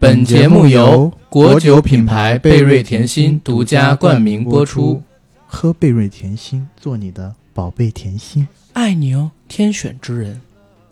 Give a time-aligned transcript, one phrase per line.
[0.00, 5.02] 本节目由国酒品牌贝瑞甜心独家冠名播出。
[5.46, 8.46] 喝贝瑞甜心，做你的宝贝甜心。
[8.72, 10.40] 爱你哦，天选之人。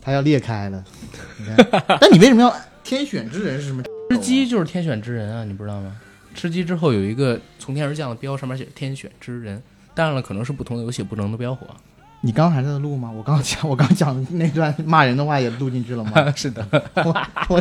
[0.07, 0.84] 它要裂开了，
[1.36, 1.96] 你看。
[2.00, 3.82] 但你为什么要天选之人是什么？
[4.09, 5.97] 吃鸡就是天选之人啊，你不知道吗？
[6.33, 9.61] 吃鸡之后有一个从天而降的标，上面写“天选之人”。
[9.97, 11.66] 当然了，可能是不同的游戏不同的标火。
[12.20, 13.11] 你刚刚还在录吗？
[13.11, 16.12] 我刚讲，我刚讲的那段骂人的话也录进去了吗？
[16.36, 16.64] 是的，
[17.05, 17.61] 我我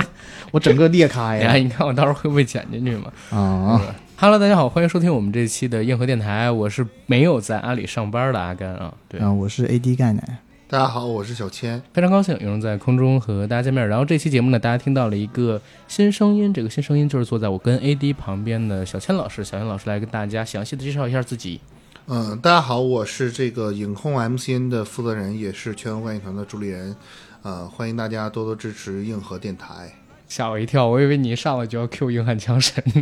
[0.51, 1.49] 我整个裂开呀！
[1.49, 3.11] 哎，你看我到时候会不会剪进去吗？
[3.31, 3.81] 啊
[4.17, 8.93] ，Hello，大家好，欢迎收听我们这期的硬核电台，我是没有在阿里上班的阿甘啊。
[9.09, 10.37] 对啊，我是 AD 钙奶。
[10.67, 13.87] 大家好，我是小千，非常高兴有人在空中和大家见面。
[13.87, 19.43] 然后这期节目呢，大家听到了一个新声音，这个新声音就是坐在我跟 AD 旁边的小千老师。
[19.43, 21.61] 小千老师来跟大家详细的介绍一下自己。
[22.07, 26.95] 嗯，大家好，我是这个影控 MCN 的负责人，也是全球观影团的主理人。
[27.43, 29.93] 呃，欢迎大家多多支持硬核电台。
[30.35, 33.01] 吓我一跳，我以为你一上来就要 Q 硬汉枪神呢。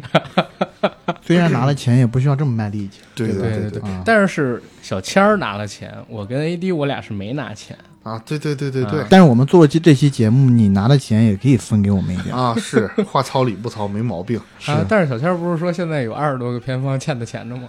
[1.25, 2.99] 虽然拿了钱，也不需要这么卖力气。
[3.15, 8.21] 对对对对，但是是小千儿拿了钱，我跟 AD 我俩是没拿钱啊。
[8.23, 9.03] 对对对对对。
[9.09, 12.53] 但是我们做了这这期节目，你拿的钱也可以分给我们一点啊。
[12.55, 14.39] 是，话糙理不糙，没毛病。
[14.67, 17.63] 啊，但是小千儿不是说现在有二十多个偏方欠的钱的吗？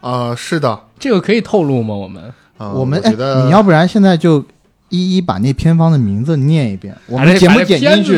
[0.00, 1.94] 啊，是的，这个可以透露吗？
[1.94, 4.44] 我们，我们觉得你要不然现在就
[4.90, 8.16] 一一把那偏方的名字念一遍，我们剪不剪进去？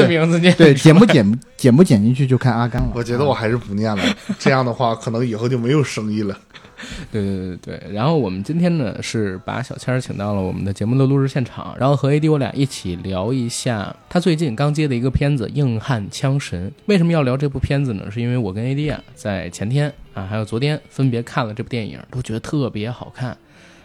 [0.56, 2.88] 对，剪不剪剪不剪进去就看阿甘了。
[2.94, 4.02] 我觉得我还是不念了，
[4.38, 6.36] 这样的话可能以后就没有生意了。
[7.12, 16.68] 对对对对，然后我们今天呢是把小千儿请到了我们的节目的录制现场，然后和 AD 我俩一起聊一下他最近刚接的一个片子《硬汉枪神》。
[16.86, 18.10] 为什么要聊这部片子呢？
[18.10, 23.36] 是因为我跟 AD 啊在前天啊还有昨天分别看了这部电影，都觉得特别好看。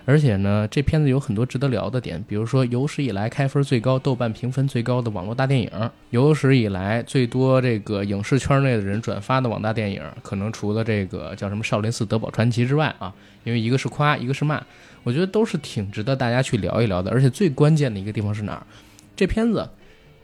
[0.09, 5.69] 而且呢，这片子有很多值得聊的点，比如说有史以来开分最高、豆瓣评分最高的网络大电影，
[6.11, 13.13] 有史以来最多这个影视圈内的人转发的网大电影，可能除了这个叫什么《少林寺德宝传奇》之外啊，
[13.43, 14.63] 因为一个是夸，一个是骂，
[15.03, 17.11] 我觉得都是挺值得大家去聊一聊的。
[17.11, 18.63] 而且最关键的一个地方是哪儿？
[19.13, 19.67] 这片子。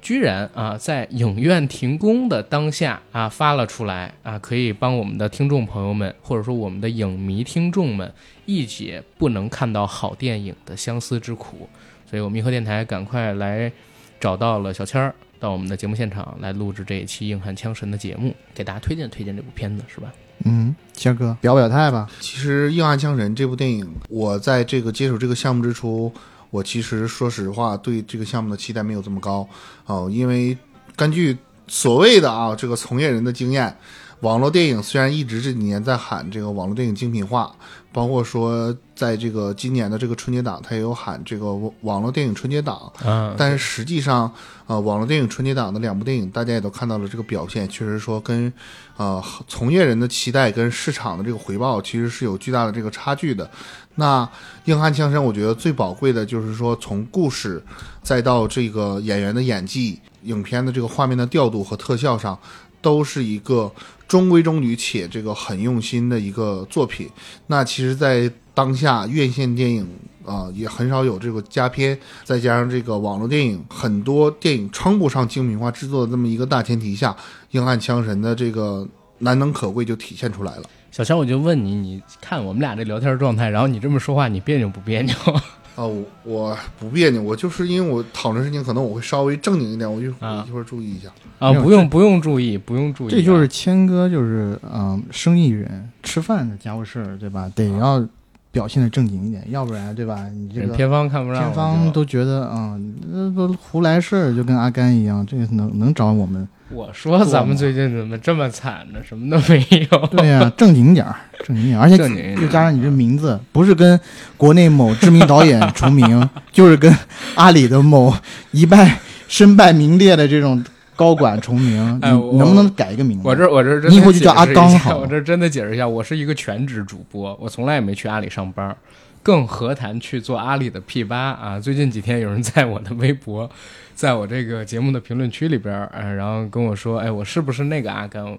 [0.03, 8.13] 居然啊，在影院停工的当下啊，发了出来啊，可以帮我们的听众朋友们，或者说我们的影迷听众们
[8.45, 11.69] 一解不能看到好电影的相思之苦。
[12.05, 13.71] 所以，我们银河电台赶快来
[14.19, 20.11] 找到了小千儿，到我们的节目现场来录制这一期《硬汉枪神》的节目，给大家推荐推荐这部片子，是吧？
[20.43, 22.09] 嗯，谦哥表表态吧。
[22.19, 26.13] 其实《硬汉枪神》这部电影，我在这个接手这个项目之初。
[26.53, 29.47] 我其实说实话，对这个项目的期待没有这么高
[29.87, 30.55] 哦，因为
[30.95, 31.35] 根据
[31.67, 33.75] 所谓的啊这个从业人的经验，
[34.19, 37.51] 网络电影虽然一直这几年在喊这个网络电影精品化，
[37.91, 44.31] 包括说在这个今年的这个春节档，它也有喊这个网络电影春节档，嗯，但是实际上，
[44.67, 48.53] 呃，网络电影春节档的两部电影，大家也都看到了这个表现，确实说跟
[48.97, 53.49] 呃从业人的期待跟市场的这个回报，其实是有巨大的这个差距的。
[53.95, 54.27] 那
[54.65, 57.63] 硬汉枪声，我觉得最宝贵的就是说，从故事，
[58.01, 62.37] 再到这个演员的演技，影片的这个画面的调度和特效上，
[62.81, 63.71] 都是一个
[64.07, 67.09] 中规中矩且这个很用心的一个作品。
[67.47, 69.87] 那其实，在当下院线电影
[70.25, 77.15] 啊，也很少有这个佳片，再加上这个网络电影，很多电影称不上精品化制作的这么一个大前提下，
[77.51, 78.87] 硬汉枪神的这个
[79.19, 80.63] 难能可贵就体现出来了。
[80.93, 85.15] 小强，我就问你，你看我们俩这聊天状态，然后你这么说话，你别扭不别扭？
[85.75, 85.89] 啊，
[86.23, 91.09] 我不别扭，我就是因为我讨论事情，可能我会稍微正经一点，我就一会儿注意一下
[91.39, 97.51] 啊，不用不用注意，不用注意，这就是谦哥，就是嗯，生意人吃饭的家务事儿，对吧？
[97.55, 98.07] 得要
[98.51, 100.27] 表现的正经一点，要不然，对吧？
[100.29, 102.79] 你这个偏方看不上，偏方都觉得啊，
[103.11, 106.47] 那都胡来事儿，就跟阿甘一样，这个能能找我们。
[106.73, 108.99] 我说咱们最近怎么这么惨呢？
[109.07, 110.07] 什么都没有。
[110.07, 111.15] 对呀， 正经点儿，
[111.45, 113.99] 正经点儿，而且又加上你这名字，不是跟
[114.37, 116.93] 国内某知名导演重名， 就是跟
[117.35, 118.13] 阿里的某
[118.51, 120.63] 一败身败名裂的这种
[120.95, 121.99] 高管重名。
[122.01, 123.27] 哎，能不能改一个名字？
[123.27, 124.97] 我这我这你以后就叫阿刚好。
[124.97, 128.75] 我这真的解释一下，我是一个全职主播，我从来也没去阿里上班，
[129.23, 131.59] 更何谈去做阿里的 P 八啊？
[131.59, 133.49] 最近几天有人在我的微博。
[133.95, 138.37] 在我这个节目的评论区里边，嗯，然后跟我说，哎，我是不是那个阿甘？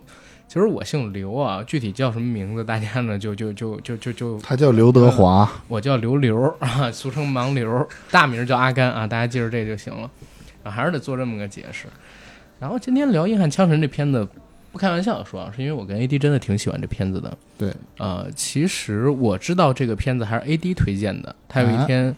[0.48, 10.10] 其实我姓刘啊，具体叫什么名字，大家呢就就就就就就他叫刘德华，我叫刘刘啊， 俗称盲刘，大名叫阿甘啊，大家记住这就行了
[10.64, 11.86] 啊，还是得做这么个解释。
[12.58, 14.26] 然后今天聊《硬汉枪神》这片子，
[14.72, 17.32] 不开玩笑说啊，是因为我跟 AD 真的挺喜欢这片子的。
[17.56, 22.14] 对，呃，其实我知道这个片子还是 AD 推荐的，他有一天。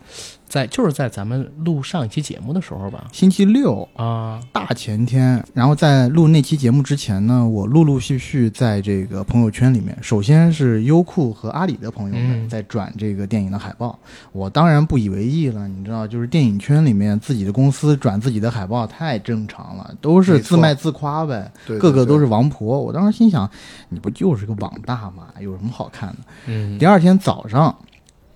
[0.48, 5.44] 在就是在咱们录上一期节目的时候吧，星期六啊，大前天。
[5.52, 13.98] 然后在录那期节目之前呢，我陆陆续续在这个朋友圈里面，首先是优酷和阿里的朋友们在转这个电影的海报，
[14.30, 15.66] 我当然不以为意了。
[15.66, 22.80] 你知道，就是电影圈里面自己的公司转自己的海报太正常了，都是自卖自夸呗，个个都是王婆。
[22.80, 23.50] 我当时心想，
[23.88, 25.25] 你不就是个网大吗？
[25.40, 26.16] 有什么好看的？
[26.46, 26.78] 嗯。
[26.78, 27.76] 第二天早上。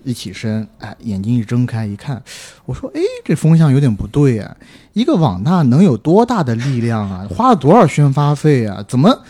[0.03, 2.19] 一起身，哎，眼睛一睁开一看，
[2.65, 4.57] 我说，哎，这风向有点不对啊！
[4.93, 7.27] 一个网大能有多大的力量啊？
[7.29, 8.83] 花了多少宣发费啊？
[8.87, 9.21] 怎么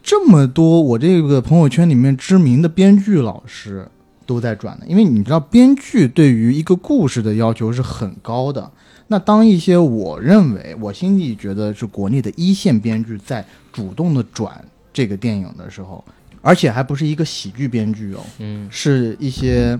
[0.00, 0.80] 这么多？
[0.80, 3.88] 我这个朋友圈里面知名的编剧老师
[4.24, 4.84] 都在转呢？
[4.86, 8.70] 因为你知道，编剧对于一个故事的要求是很高的。
[9.08, 16.04] 那当一些我认为我心里觉得是国内的一线编剧在主动的转这个电影的时候。
[16.48, 19.78] 而且还不是一个喜剧编剧哦，嗯，是一些，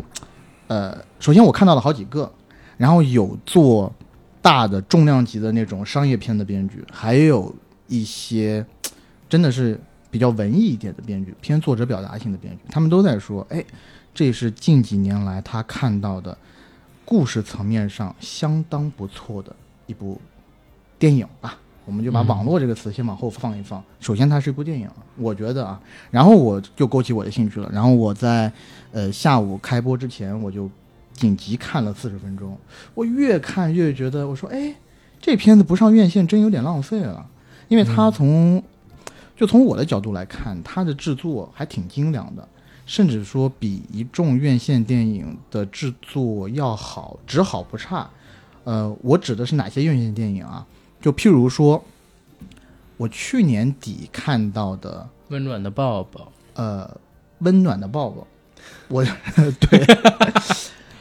[0.66, 2.30] 呃，首先我看到了好几个，
[2.76, 3.90] 然后有做
[4.42, 7.54] 大的重量级的那种商业片的编剧，还有
[7.86, 8.62] 一些
[9.30, 9.80] 真的是
[10.10, 13.64] 比较文艺一点的编剧，偏作者表达性的编剧，他们都在说，哎，
[14.12, 16.36] 这是近几年来他看到的
[17.06, 19.56] 故事层面上相当不错的
[19.86, 20.20] 一部
[20.98, 21.56] 电影吧。
[21.88, 23.82] 我们就把“网络”这个词先往后放一放。
[23.98, 24.86] 首先，它是一部电影，
[25.16, 25.80] 我觉得啊，
[26.10, 27.70] 然后我就勾起我的兴趣了。
[27.72, 28.52] 然后我在
[28.92, 30.70] 呃下午开播之前，我就
[31.14, 32.54] 紧急看了四十分钟。
[32.92, 34.74] 我越看越觉得，我说，哎，
[35.18, 37.24] 这片子不上院线真有点浪费了。
[37.68, 38.62] 因为它从
[39.34, 42.46] 就从我的角度来看，它的制作还挺精良的，
[42.84, 48.10] 甚至说比一众院线电影的制作要好，只好不差。
[48.64, 50.66] 呃，我指的是哪些院线电影啊？
[51.00, 51.84] 就譬如说，
[52.96, 56.20] 我去年底看到的《温暖的抱抱》，
[56.54, 56.84] 呃，
[57.38, 58.22] 《温暖的抱抱》，
[58.88, 59.04] 我
[59.60, 59.86] 对，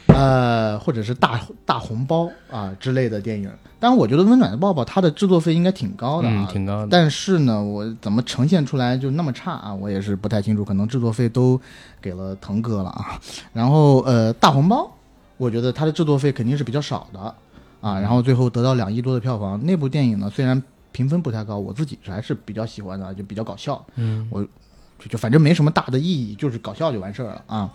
[0.07, 3.51] 呃，或者是大大红包啊之类的电影。
[3.79, 6.87] 当然，我觉得《温暖的抱抱》它的制作费应该挺高的啊，挺高的。
[6.89, 9.73] 但是呢，我怎么呈现出来就那么差啊？
[9.73, 11.59] 我也是不太清楚，可能制作费都
[12.01, 13.19] 给了腾哥了啊。
[13.53, 14.91] 然后，呃，大红包，
[15.37, 17.35] 我觉得它的制作费肯定是比较少的。
[17.81, 19.63] 啊，然后最后得到两亿多的票房。
[19.65, 23.85] 那部电影呢，虽然评分不太高，我自己还是比较喜欢的，就比较搞笑。
[23.95, 24.41] 嗯，我
[24.97, 27.71] 就就反正没什么大的意义，就是搞笑就完事儿了啊。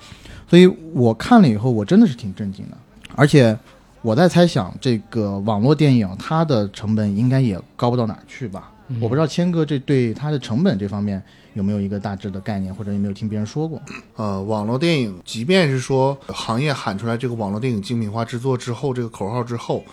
[0.49, 2.77] 所以我看了以后，我真的是挺震惊的。
[3.15, 3.57] 而且
[4.01, 8.72] 我在猜想，这个网络电影它的成本应该也高不到哪儿去吧？
[9.01, 11.23] 我不知道谦哥这对它的成本这方面。
[11.55, 13.79] 有没有一个大致的概念，或者有没有听别人说过？
[14.17, 19.85] 呃，网络电影，即便是说行业喊出来这个网络电影精品化制作之后，这个口号之后，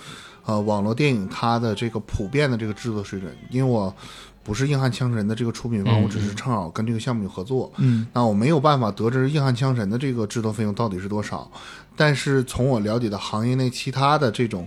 [0.45, 3.93] 呃，网络电影它的这个普遍的这个制作水准，因为我
[4.41, 11.51] 不是硬汉枪神的这个出品方，我只是正好跟这个项目有合作，嗯，那我没有办法得知硬汉枪神的这个制作费用到底是多少，
[11.93, 14.65] 但是从我了解的行业内其他的这种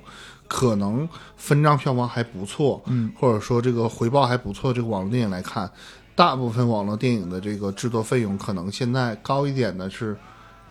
[0.52, 5.70] 可能分账票房还不错，嗯，或者说这个回报还不错这个网络电影来看。
[6.14, 10.14] 大部分网络电影的这个制作费用，可能现在高一点的是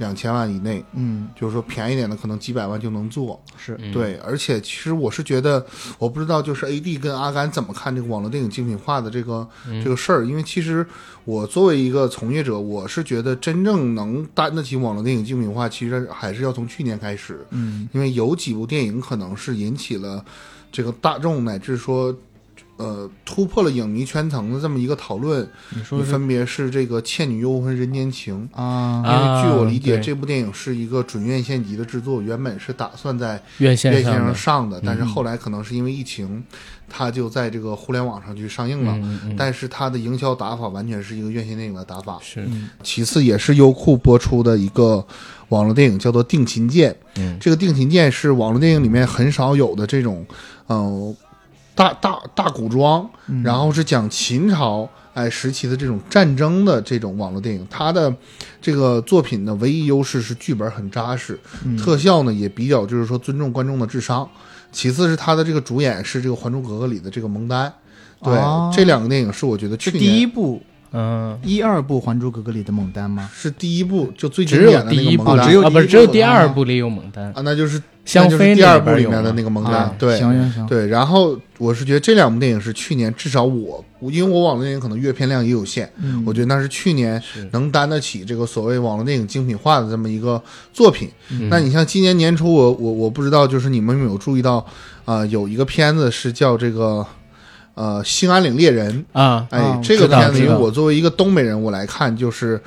[0.01, 4.15] 两千万以内，嗯，就是说便宜点的可能几百万就能做，是对。
[4.17, 5.65] 而且其实我是觉得，
[5.97, 9.47] 我不知道就是 A D 跟阿甘怎么看这个网络电影精品化的这个
[9.83, 10.85] 这个事儿，因为其实
[11.23, 20.25] 我作为一个从业者，我是觉得真正能担得起网络电影精品化，其实还是要从去年开始，嗯，因为有几部电影可能是引起了
[20.71, 22.13] 这个大众乃至说。
[22.81, 36.43] 呃，突破了影迷圈层的这么一个讨论，你说分别是这个《倩女幽魂》《人间情》啊，因为据我理解，这部电影是一个准院线级的制作，原本是打算在院线上上的，但是后来可能是因为疫情，
[36.89, 38.97] 它就在这个互联网上去上映了。
[39.37, 42.17] 但是它的营销打法完全是一个院线电影的打法。
[42.21, 42.47] 是，
[42.81, 45.05] 其次也是优酷播出的一个
[45.49, 46.91] 网络电影，叫做《定情剑》。
[47.17, 50.25] 嗯，这个《定情剑》是网络电影里面很少有的这种，
[50.67, 51.15] 嗯。
[51.73, 53.09] 大大大古装，
[53.43, 58.13] 然后是讲秦朝哎时期的这种战争的这种网络电影，它的
[58.61, 61.39] 这个作品的唯一优势是剧本很扎实，
[61.77, 64.29] 特效呢也比较就是说尊重观众的智商。
[64.71, 67.71] 其次是它的这个主演是这个《还珠格格》里的这个蒙丹，
[68.23, 68.37] 对
[68.73, 70.61] 这两个电影是我觉得去年第一部。
[70.93, 73.29] 嗯，一二部《还珠格格》里的蒙丹吗？
[73.33, 80.87] 是第一部，就最只有第一部，只有啊，不是只有第二部里有蒙丹啊，那就是香妃第二部里面的那个蒙娜，对，行行行，对。
[80.87, 85.89] 然后我是觉得这两部电影是去年至少我，因为我网络电影可能阅片量也有限，
[86.25, 90.41] 我觉得那是去年能担得起这个所谓网络电影精品化的这么一个
[90.73, 91.09] 作品。
[91.49, 94.65] 那你像今年年初，我我我不知道，就是你们有没有注意到
[95.05, 95.25] 啊？
[95.27, 97.05] 有一个片子是叫这个。
[97.73, 102.61] 呃《兴安岭猎人》啊，哎，这个片子，因为我作为一个东北人，我来看就是。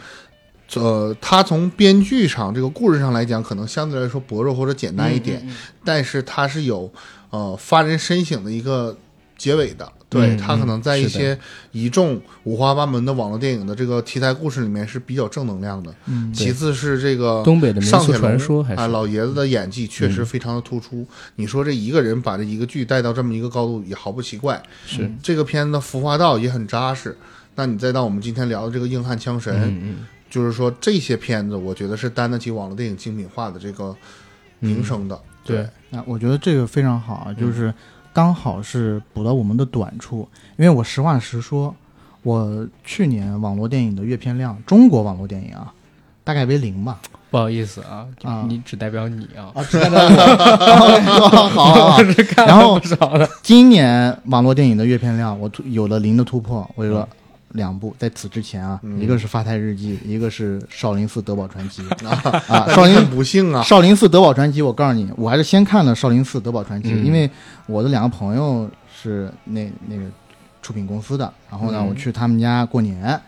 [0.75, 5.47] 呃，他从编剧上这个故事上来讲，可能相对来说薄弱或者简单一点，
[5.85, 6.93] 但是他是有
[7.31, 8.97] 呃发人深省的一个
[9.37, 9.91] 结尾的。
[10.11, 11.37] 对他可能在一些
[11.73, 15.93] 一众五花八门的网络电影的这个题材故事里面是比较正能量的。
[16.07, 21.05] 嗯，其次是这个东北的民俗传说，啊，老爷子的演技确实非常的突出。
[21.35, 24.63] 你说这一个人把这一个剧带到这么一个高度，也毫不奇怪。
[24.87, 27.19] 是这个片子的服化道也很扎实。
[27.57, 29.53] 那你再到我们今天聊的这个硬汉枪神，
[29.83, 30.07] 嗯。
[30.35, 33.95] 就是说，这些片子我觉得是担得起网络电影精品化的这个
[34.59, 35.17] 名声的。
[35.45, 37.73] 对，那我觉得这个非常好啊，就是
[38.13, 40.29] 刚好是补到我们的短处。
[40.57, 41.73] 因为我实话实说，
[42.25, 45.73] 我去年网络电影的阅片量，中国网络电影啊，
[46.25, 47.01] 大概为零吧。
[47.31, 48.05] 不好意思啊，
[48.49, 51.47] 你只代表你啊，啊，只代表我。
[51.55, 51.97] 好，
[52.45, 52.81] 然后
[53.41, 57.09] 今年网络电影的阅片量，我突有了零的突破，我说。
[57.55, 61.83] 两部在此之前啊，一个是《发财日记》，一个是《少林寺德宝传奇》
[62.49, 62.67] 啊。
[62.75, 63.63] 少林不幸啊！
[63.63, 67.31] 少林寺德宝传奇，我告诉你，我还是先看了《少林寺德宝传奇》，因为
[67.67, 70.03] 我的两个朋友是那那个
[70.63, 73.21] 出品公司的，然后呢，我去他们家过年，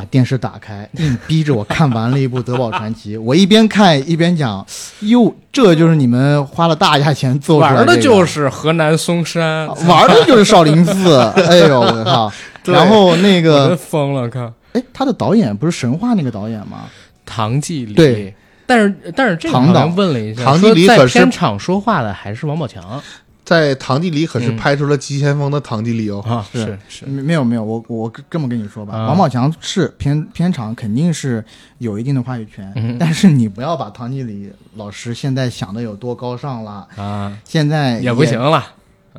[0.00, 3.18] 把电视打开，硬逼着我看完了一部《德宝传奇》。
[3.20, 4.66] 我一边看一边讲
[5.00, 11.18] ：“哟，这就是你们花了大价钱做出来的，玩的就是河南嵩山，玩的就是少林寺。
[11.36, 12.32] ”哎呦，我靠！
[12.64, 16.84] 然后那个疯了，看，哎，他的导演不是神话那个导演吗？
[17.26, 17.92] 唐季礼。
[17.92, 23.02] 对，但是但是这个好像问了一下，唐季礼可是片场说话的还是王宝强？
[23.50, 26.22] 在唐季礼可是拍出了急先锋的唐季礼哦。
[26.24, 31.44] 啊，是是，没有没有，我我这么跟你说吧，王宝强是片片场肯定是
[31.78, 38.64] 有一定的话语权，但是你不要把唐季礼老师现在想的有多高尚了啊，现在也不行了。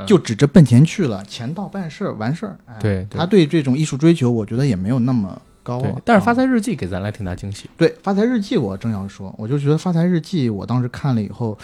[0.08, 2.58] 就指着奔钱去了，钱到办事儿完事儿。
[2.80, 5.84] 对，他对这种艺术追求，我觉得也没有那么高。
[6.06, 7.70] 但是《发财日记》给咱来挺大惊喜。
[7.76, 11.58] 对，《发财日记》我正要说，我就觉得《发财日记》我当时看了以后，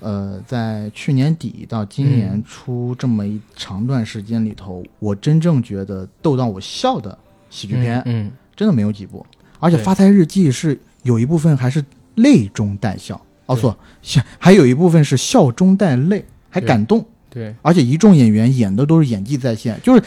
[0.00, 7.16] 呃，在去年底到今年初这么一长段时间里头，我真正觉得逗到我笑的
[7.50, 9.24] 喜剧片，嗯，真的没有几部。
[9.58, 17.04] 而且《发财日记》是有一部分还是泪中带笑，哦错，笑还有一部分是笑中带泪，还感动。
[17.28, 20.02] 对，而且一众演员演的都是演技在线，就是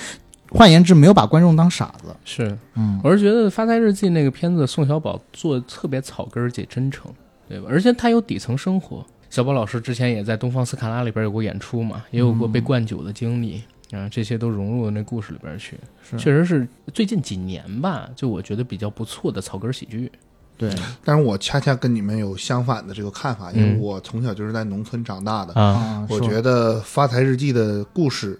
[0.49, 2.15] 换言之，没有把观众当傻子。
[2.23, 7.11] 是，嗯，我是觉得《发财日记》那个片子，宋小宝做的特别草根儿且真诚，
[7.47, 7.67] 对吧？
[7.69, 9.05] 而且他有底层生活。
[9.31, 15.79] 小宝老师之前也在《东方斯卡拉》里边有过演出嘛，也有过被灌酒的经历啊，这些都融入到那故事里边去。
[16.17, 20.11] 确实是最近几年吧，就我觉得比较不错的草根喜剧。
[20.57, 20.69] 对，
[21.05, 26.05] 但是我恰恰跟你们有相反的这个看法，因为我从小就是在农村长大的啊。
[26.09, 28.37] 我觉得《发财日记》的故事，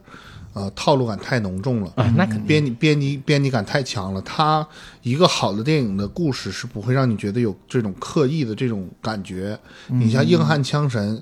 [0.54, 4.22] 呃，套路感太浓重了啊，那肯定编辑编辑编辑感太强了。
[4.22, 4.68] 它
[5.02, 9.58] 一个好的电影的故事是不会让你觉得有这种刻意的这种感觉。
[9.88, 11.18] 你像《硬汉枪神》。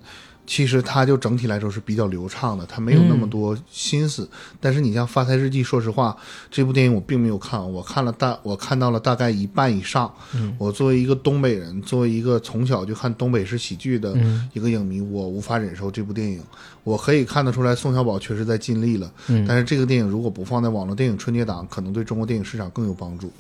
[0.49, 4.27] 其实它就整体来说是比较流畅的，它没有那么多心思。
[4.59, 6.17] 但是你像《发财日记》，说实话，
[6.49, 10.11] 这部电影我并没有看，我看了大，我看到了大概一半以上。
[10.57, 14.17] 我作为一个东北人，作为一个从小就看东北式喜剧的
[14.51, 16.41] 一个影迷，我无法忍受这部电影。
[16.83, 19.11] 我可以看得出来，宋小宝确实在尽力了。
[19.47, 23.31] 但是这个电影如果不放在网络电影春节档，可能对中国电影市场更有帮助。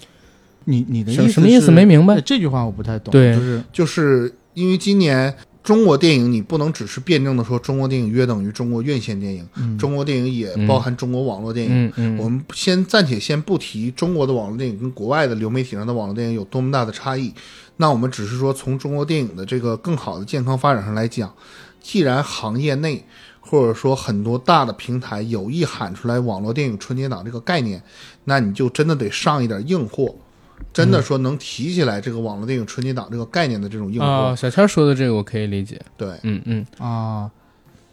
[0.65, 1.71] 你你的意思什么意思？
[1.71, 3.11] 没明白这句话，我不太懂。
[3.11, 5.35] 对，就是就是因为今年。
[5.69, 12.17] 中国电影，你不能只是辩证的说中国电影约等于中国院线电影，中国电影也包含中国网络电影。
[12.17, 17.31] 我们先暂且先不提中国的网络电影跟国外的流媒体上的网络电影有多么大的差异，
[17.77, 21.31] 那我们只是说从中国电影的这个更好的健康发展上来讲，
[21.79, 23.05] 既然行业内
[23.39, 27.79] 或者说很多大的平台有意喊出来网络电影春节档这个概念，
[28.23, 30.15] 那你就真的得上一点硬货。
[30.71, 35.79] 真的说能提起来这个网络电影春节档这个概念的这种硬货，小千说的这个我可以理解。
[35.97, 37.29] 对，嗯嗯啊，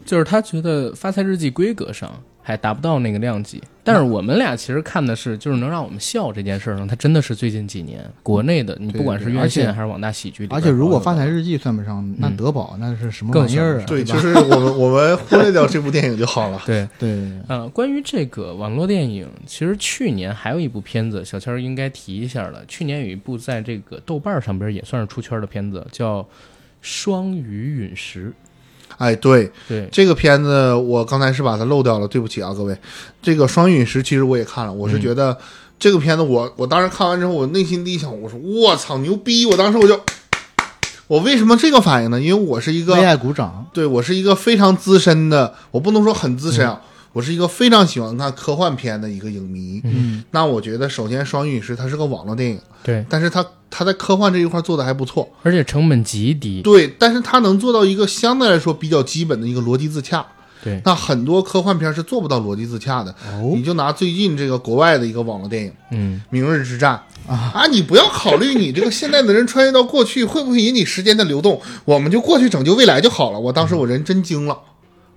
[0.05, 2.11] 就是他觉得《发财日记》规格上。
[2.47, 13.85] 还达不到那个量级，但是我们俩其实看的是，就是能让我们笑这件事儿呢，它真的是最近几年国内的，你不管是院线还是网大喜剧，而且如果《发财日记》算不上，那德宝那是什么玩意儿啊？
[13.85, 16.63] 对，就是我们我们忽略掉这部电影就好了。
[16.65, 17.09] 对对，
[17.49, 22.65] 嗯，关于这个网络电影，其实去年还有一部片子，小千应该提一下了。
[22.69, 26.23] 去年有一部在这个豆瓣上边也算是出圈的片子，叫
[26.81, 28.29] 《双鱼陨石》。
[28.99, 32.77] 哎，对对，这个片子我刚才是把它漏掉了，对不起啊，各位。
[33.23, 35.37] 这个《双陨石》其实我也看了，我是觉得
[35.79, 39.45] 这个片子，我我当时看完之后，我内心第一想，我说我操牛逼！
[39.45, 40.01] 我当时我就，
[41.07, 42.21] 我为什么这个反应呢？
[42.21, 46.81] 因为我是一个为爱鼓掌，对我是一个非常资深的，我不能说很资深啊，
[47.17, 49.81] 我是一个非常喜欢看科幻片的一个影迷。
[49.85, 55.27] 嗯，那我觉得首先《双鱼陨石》它是个网络电影，对，但是它它在科幻这一块做的还不错。
[55.43, 56.61] 而且成本极低。
[56.61, 60.27] 对，但是它能做到一个相对来说比较基本的一个逻辑自洽。
[60.63, 63.11] 对，那很多科幻片是做不到逻辑自洽的。
[63.33, 67.01] 哦你就拿最近这个国外的一个网络电影《嗯，明日之战》
[67.33, 73.41] 啊你不要考虑你这个现在的人穿越到过去会不会引起时间的流动，我们就过去拯救未来就好了。
[73.41, 74.59] 我当时我人真惊了，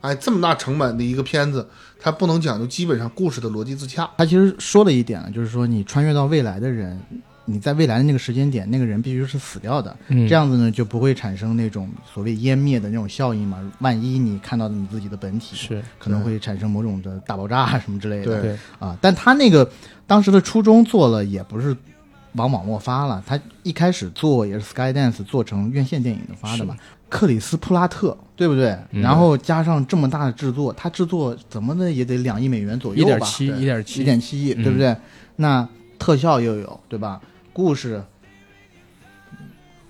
[0.01, 1.67] 哎，这么大成本的一个片子，
[1.99, 4.09] 它不能讲究基本上故事的逻辑自洽。
[4.17, 6.99] 他其实说了一点呢，就是说你穿越到未来的人，
[7.45, 13.59] 你在未来的那个时间点，那个人必须是死掉的，嗯这样子呢就不会产生那种所谓湮灭的那种效应嘛。
[13.79, 18.25] 万一你看到你自己的本体，是可能会产生某种的大爆炸什么之类的。
[18.25, 19.69] 对对，啊，但他那个
[20.05, 21.75] 当时的初衷做了，也不是
[22.33, 26.77] 往网络发了，他一开始做也是 Skydance 做成院线电影的发的嘛。
[27.09, 28.69] 克里斯普拉特，对不对？
[28.91, 33.11] 嗯然后加上这么大的制作，它制作怎么的也得两亿美元左右吧？
[33.15, 34.95] 一点七，一一点七，一点七亿，嗯对不对？
[35.37, 37.19] 那特效又有，对吧？
[37.51, 38.01] 故事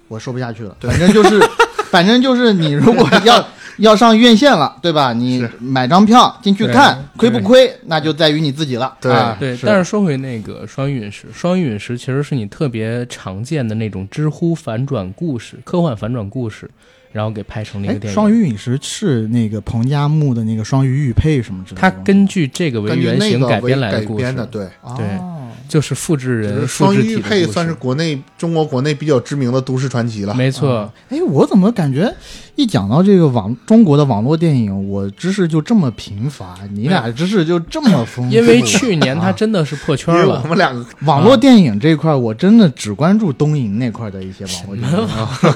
[0.08, 1.40] 我说不下去了，反正就是，
[1.92, 3.46] 反正就是你如果要
[3.78, 5.14] 要上院线了，对吧？
[5.14, 8.98] 你买张票进去看，亏不亏，那就在于你自己了。
[9.00, 16.70] 对啊对，但是说回那个双鱼陨石，双鱼陨石其实是你特别常见的那种知乎反转故事、科幻反转故事，
[17.12, 18.14] 然后给拍成了一哎个，电影。
[18.14, 22.04] 双鱼陨石是那个彭加木的那个双鱼玉佩什么之类的他。
[22.04, 24.66] 根据这个为原型改编来的故编的，事，对，
[24.98, 30.34] 对哦就是复制人、双玉佩算是国内中国国内比较知名的都市传奇了。
[30.34, 30.90] 没错啊。
[31.10, 32.14] 哎，我怎么感觉
[32.56, 38.36] 一讲到这个网中国的网络电影，我知识就这么贫乏，你俩知识就这么丰富？
[38.36, 45.08] 因为去年它啊真的是破圈因为我，们两个 网络电影这一块，我真的只关注东瀛那块的一些网络电影。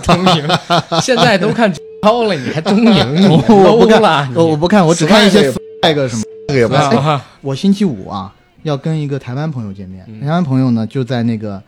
[0.03, 3.05] 东瀛 现在都看超了，你还东瀛？
[3.13, 6.23] 你 我我不看我我不看，我只看一些 flag 什么。
[6.49, 6.99] 那个也不行。
[6.99, 11.61] 啊我星期五啊要跟一个台湾朋友见面，嗯台湾朋友呢就在那个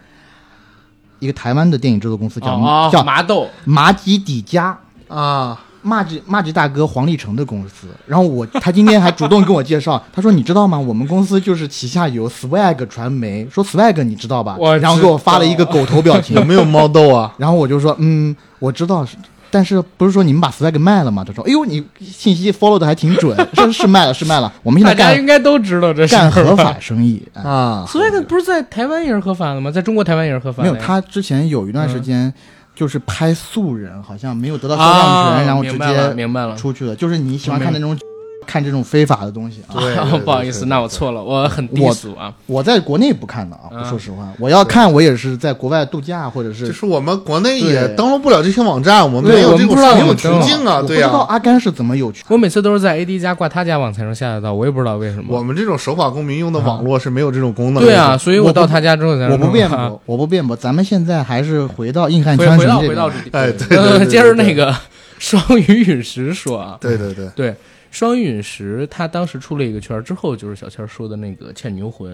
[1.20, 4.78] 一个台湾的电影制作公司叫、哦叫麻豆，麻吉底加。
[5.08, 10.80] 啊，马吉马吉大哥黄立成的公司，然后我他今天还主动跟我介绍，他说你知道吗？
[10.80, 14.56] 我们公司就是旗下有 Swag 传媒，说 Swag 你知道吧？
[14.58, 17.32] 我然后给我发了一个狗头表情有，没有猫豆啊？
[17.38, 19.06] 然后我就说嗯，我知道，
[19.52, 21.24] 但是不是说你们把 Swag 卖了吗？
[21.26, 27.86] 他说哎呦，你信息 follow 的还挺准， 是是卖了是卖了，我们现在干大家应该都知道这是干合法生意啊。
[27.88, 29.72] flag 不是在台湾也是合法的吗？
[29.72, 32.34] 在中国台湾也是合法的没有，他之前有一段时间
[32.76, 36.56] 就是拍素人，好像没有得到肖啊像权，然后直明白了，接明白了。
[36.56, 36.96] 出去了。
[36.96, 37.98] 就是你喜欢看那种
[38.46, 39.80] 看这种非法的东西啊。
[39.80, 42.34] 对啊 不好意思，那我错了，我很低俗啊。
[42.46, 52.24] 我在国内不看的啊，说实话，我要看我也是在国外度假或者是就是是我们国内也登录不了这些网站，我们没有这种没有途径啊，我不知、道阿甘是怎么有权。
[52.30, 55.26] 我每次都是在 AD 家挂他家网才能下得到，我也不知道为什么。
[55.30, 57.82] 我们这种守法公民用的网络是没有这种功能的。
[57.82, 64.76] 对啊，所以我到他家之后才我不辩啊驳， 我不辩驳，咱们现在还是回到硬汉回回到回到主题，哎，对对对呃，对 接着那个
[65.20, 67.56] 双鱼陨石说啊，对对对，对，
[67.96, 72.14] 双鱼陨石它当时出了一个圈儿之后，就是小千说的那个《倩女幽魂》，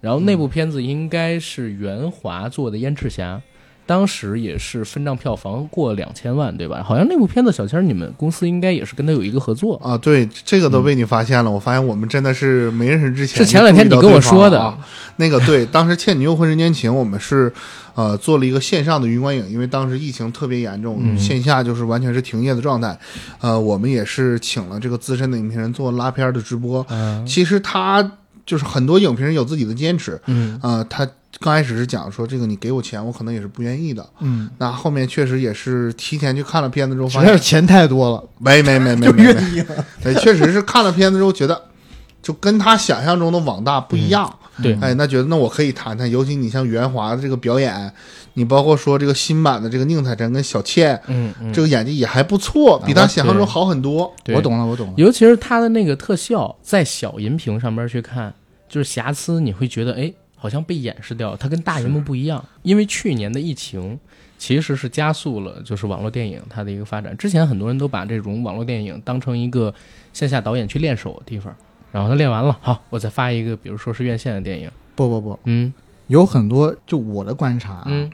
[0.00, 3.36] 然后那部片子应该是袁华做的《燕赤霞》，
[3.90, 6.80] 当时也是分账票房过两千万，对吧？
[6.80, 9.74] 好像那部片子小千你们公司应该也是跟他有一个合作。
[9.82, 11.50] 啊，对，这个都被你发现了。
[11.50, 14.72] 我发现我们真的是没认识之前是前两天你跟我说的。
[15.16, 17.52] 那个对，当时《倩女幽魂人间情》，我们是
[17.96, 22.96] 呃做了一个线上的云观影，因为当时疫情特别严重，嗯线下就是完全是停业的状态。
[23.40, 26.86] 呃，我们也是请了这个资深的影评人做拉片儿的直播。
[26.90, 28.08] 嗯其实他
[28.46, 31.04] 就是很多影评人有自己的坚持，嗯呃，他
[31.38, 34.06] 刚开始是讲说这个你给我钱，我可能也是不愿意的。
[34.20, 39.84] 嗯，那后面确实也是提前去看了片子之后，发现钱太多了，没没没没就没没，愿意了。
[40.02, 41.62] 对，确实是看了片子之后觉得，
[42.20, 44.36] 就跟他想象中的网大不一样。
[44.62, 47.90] 对哎，那觉得那我可以谈谈，尤其你像袁华的这个表演，
[48.34, 54.12] 你包括说这个新版的这个宁采臣跟小倩，嗯嗯，这个演技也还不错，比他想象中好很多。
[54.22, 54.94] 对我懂了，我懂了。
[54.98, 58.34] 尤其是他的那个特效，在小银屏上边去看，
[58.68, 61.36] 就是瑕疵，你会觉得哎，好像被掩饰掉了。
[61.36, 63.96] 它跟大荧幕不一样，因为去年的疫情
[64.38, 67.16] 其实是加速了就是网络电影它的一个发展。
[67.16, 69.72] 之前很多人都把这种网络电影当成一个
[70.12, 71.54] 线下导演去练手的地方，
[71.92, 75.72] 然后他练完了，好，我再发一个，比如说是院线的电影，不不不，嗯。
[76.06, 78.10] 有很多就我的观察啊，嗯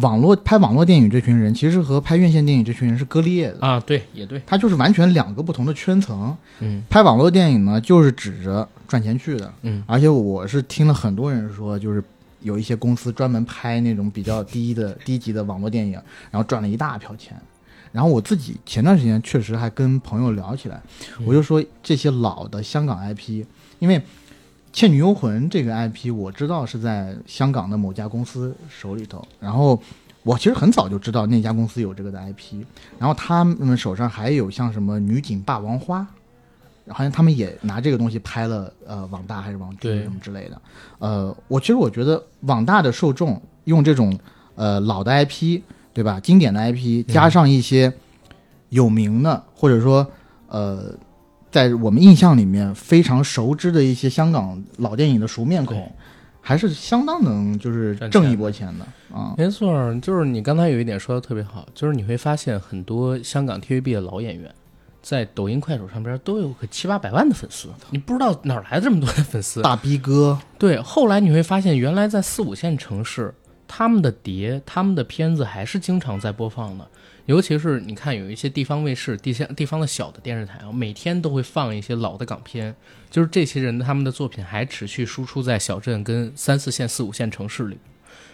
[0.00, 6.36] 网络拍网络电影这群人，其实和拍院线电影这群人是割裂的，啊，对，也对，他就是完全两个不同的圈层。
[6.60, 6.82] 嗯。
[6.90, 9.82] 拍网络电影呢，就是指着赚钱去的，嗯。
[9.86, 12.04] 而且我是听了很多人说，就是
[12.40, 15.94] 有一些公司专门拍那种比较低的 低级的网络电影，
[16.30, 17.34] 然后赚了一大票钱。
[17.90, 20.78] 然后我自己前段时间确实还跟朋友聊起来，
[21.24, 23.42] 我就说这些老的香港 IP，
[23.78, 23.98] 因为
[24.72, 29.80] 《倩女幽魂》这个 IP 我知道是在香港的某家公司手里头，然后
[30.22, 32.64] 我其实很早就知道那家公司有这个的 IP，
[32.98, 36.00] 然后他们手上还有像什么《女警霸王花》。
[36.90, 40.58] 好像他们也拿这个东西拍了，呃，网大还是网剧什么之类的。
[40.98, 44.18] 呃，我其实我觉得网大的受众用这种
[44.54, 45.60] 呃老的 IP，
[45.92, 46.18] 对吧？
[46.18, 47.92] 经典的 IP 加上一些
[48.70, 50.10] 有名的，或者说
[50.48, 50.94] 呃，
[51.50, 55.90] 在我们印象里面非常熟知的一些香港老电影的熟面孔，
[56.40, 59.34] 还是相当能就是挣一波钱的啊。
[59.36, 64.54] 没错，就是你刚才有一点说的特别好，就是你会发现很多香港 TVB 的老演员。
[65.00, 69.62] 在抖音、快手上边都有个七八百万的粉丝，你不知道哪来这么多的粉丝。
[69.62, 73.32] 大逼哥，对，后来你会发现，原来在四五线城市，
[73.66, 76.86] 他们的碟、他们的片子还是经常在播放的。
[77.28, 82.74] 尤其是你看，有一些地方卫视、地下地方的小的电视台啊，每天都会放一些老的港片。
[83.10, 87.76] 就是这些人他们的作品还持续输出在小镇跟三四线、四五线城市里。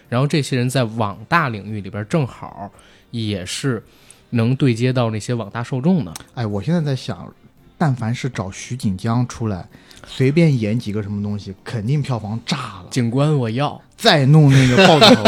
[0.07, 2.71] 然后这些人在网大领域里边，正好
[3.11, 3.83] 也是。
[4.31, 7.33] 能对接到那些网大受众的，哎，我现在在想，
[7.77, 9.65] 但凡是找徐锦江出来，
[10.05, 12.87] 随便演几个什么东西，肯定票房炸了。
[12.89, 15.23] 警官，我要再弄那个豹子头，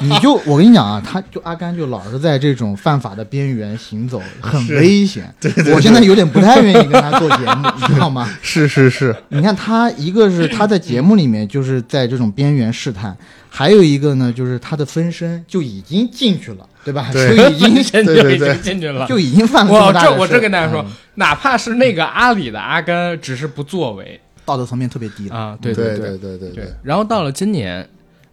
[0.00, 5.32] 你就我跟你讲啊，他就阿甘就老是在这种犯法的边缘行走，很危险。
[5.40, 8.28] 对我现在有点不太愿意跟他做节目，你知道吗？
[8.40, 13.16] 是是是，你看他一个是他在节目里面就是在这种边缘试探，
[13.48, 16.66] 还有一个呢就是他的分身就已经进去了。
[16.86, 17.10] 对吧？
[17.12, 19.76] 就已经 进去进去了，就已经犯过。
[19.76, 25.58] 我这我这跟大家说，哪怕是那个阿里的阿甘，只是不作为，道德层面特别低啊。
[25.60, 26.72] 对对对对对对。
[26.84, 27.84] 然后到了今年，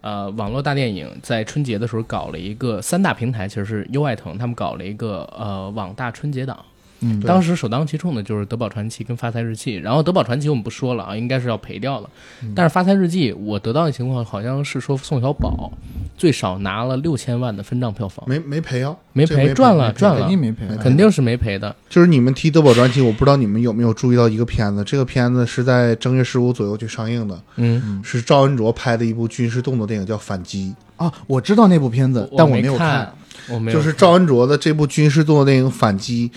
[0.04, 6.62] 呃，网络大电影在春节的时候搞了一个三大平台，其实是优爱腾他们搞了一个呃网大春节档。
[7.04, 12.08] 嗯，当时首当其冲的就是《德宝传奇》跟《发财日记》，然后《德宝传奇》我们不说了啊，应该是要赔掉了。
[12.54, 15.70] 但是《发财日记》，我得到的情况好像是说宋小宝
[16.16, 18.96] 最少拿了六千万的分账票房，没没赔啊？
[19.12, 21.74] 没赔，赚了赚了，肯定没赔，肯定是没赔的。
[21.88, 31.12] 就是你们提《德宝传奇》，我不知道你们有没有注意到一个片子，这个片子是在正月十五左右去上映的，嗯，是赵文卓拍的一部军事动作电影，叫《反击》啊。
[31.26, 33.12] 我知道那部片子，但我没有看，
[33.50, 33.78] 我没有。
[33.78, 36.30] 就是赵文卓的这部军事动作电影《反击》。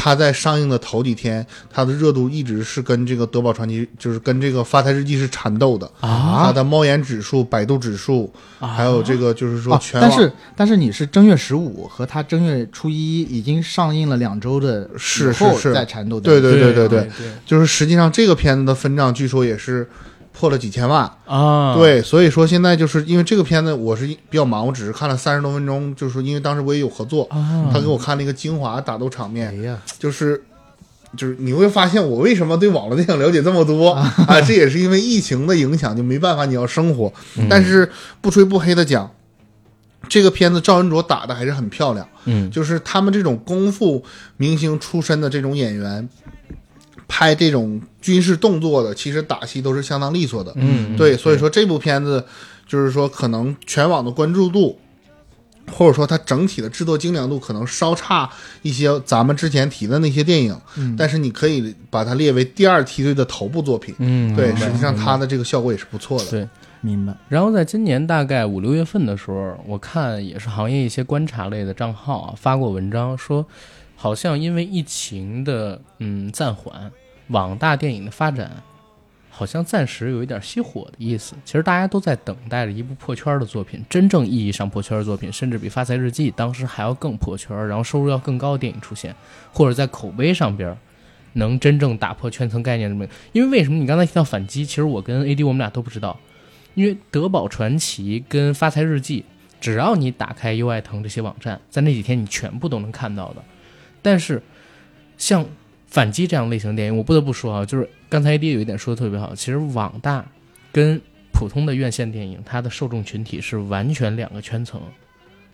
[0.00, 6.44] 他在上映的头几天，它的热度一直是跟这个《德宝传奇》，就是跟这个《发财日记》是缠斗的啊。
[6.44, 16.20] 他的猫眼指数、百度指数，还有这个就是说全但是但是你是正月十五和它正月初一已经上映了两周的是是是在缠斗。
[16.20, 17.10] 对对对对对，
[17.44, 19.88] 就是实际上这个片子的分账据说也是。
[20.38, 21.74] 破了几千万啊！
[21.74, 25.92] 对，所以说现在就是因为这个片子，我是比较忙，我只是看了三十多分钟。
[25.96, 27.28] 就是说，因为当时我也有合作，
[27.72, 29.48] 他给我看了一个精华打斗场面。
[29.48, 30.40] 哎呀，就是
[31.16, 34.40] 就是你会发现，我为什么对网络电影了解这么多啊？
[34.46, 37.12] 这也是因为疫情的影响，就没办法，你要生活。
[37.50, 39.10] 但是不吹不黑的讲，
[40.08, 42.08] 这个片子赵文卓打的还是很漂亮。
[42.26, 44.04] 嗯，就是他们这种功夫
[44.36, 46.08] 明星出身的这种演员。
[47.08, 50.52] 拍这种军事动作的，其实打戏都是相当利索的。
[50.56, 52.22] 嗯，对，所以说这部片子
[52.66, 54.78] 就是说，可能全网的关注度，
[55.72, 58.28] 或者说它整体的制作精良度，可能稍差
[58.60, 59.00] 一些。
[59.06, 63.94] 咱们之前提的那些电影，嗯但是你可以把它列为第二梯队的头部作品。
[63.98, 66.26] 嗯，对，实际上它的这个效果也是不错的。
[66.26, 66.48] 对，
[66.82, 67.16] 明白。
[67.28, 73.44] 然后在今年大概五六月份的时候，我看也是行业一些观察类的账号啊发过文章说。
[74.00, 76.88] 好像因为疫情的嗯暂缓，
[77.26, 78.62] 网大电影的发展
[79.28, 81.34] 好像暂时有一点熄火的意思。
[81.44, 89.12] 其实大家都在等待着一部破圈的作品，真正意义上破圈的作品，甚至比《发财日记》当时还要更破圈，然后收入要更高的电影出现，
[89.52, 90.78] 或者在口碑上边
[91.32, 92.96] 能真正打破圈层概念。
[92.96, 93.08] 的？
[93.32, 94.64] 因为为什么你刚才提到反击？
[94.64, 96.16] 其实我跟 AD 我们俩都不知道，
[96.74, 99.22] 因为《德宝传奇》跟《发财日记》，
[99.60, 103.42] 只要你打开优爱腾这些网站，在那几天你全部都能看到的。
[104.08, 104.42] 但是，
[105.18, 105.44] 像
[105.86, 109.34] 反击这样类型的电影，我不得不说啊，就是刚才 A D 有一点说的特别好。
[109.34, 110.24] 其实网大
[110.72, 110.98] 跟
[111.30, 114.80] 普通的院线电影，它的受众群体是完全两个圈层。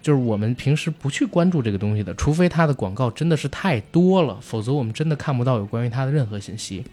[0.00, 6.84] 就是我们平时不去关注这个东西的，除非它的广告真的是太多了，否则我们真的看不到有关于它的任何信息。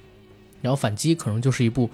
[0.63, 1.87] 然后反击可能就是一部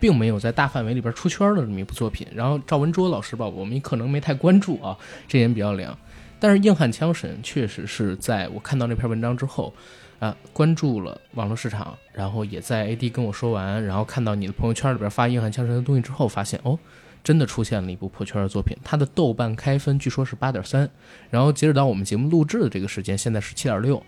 [0.00, 2.26] 并没有在大范围里边出圈的这么一部作品。
[2.34, 5.96] 然后赵文卓老师吧，我们可能没太关注啊，这点比较凉。
[6.42, 9.72] 但是硬汉枪神确实是在我看到那篇文章之后，
[10.18, 16.76] 啊，关注了网络市场，然后也在 AD 跟我说完，然后看到你的朋友圈里边发硬汉枪神的东西之后，发现哦，
[17.22, 18.76] 真的出现了一部破圈的作品。
[18.82, 20.90] 它的豆瓣开分据说是八点三，
[21.30, 24.02] 然后截止到我们节目录制的这个时间，现在是七点六，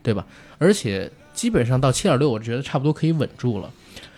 [0.00, 0.24] 对吧？
[0.58, 3.68] 而且基本上到七点六，我觉得差不多可以稳住了。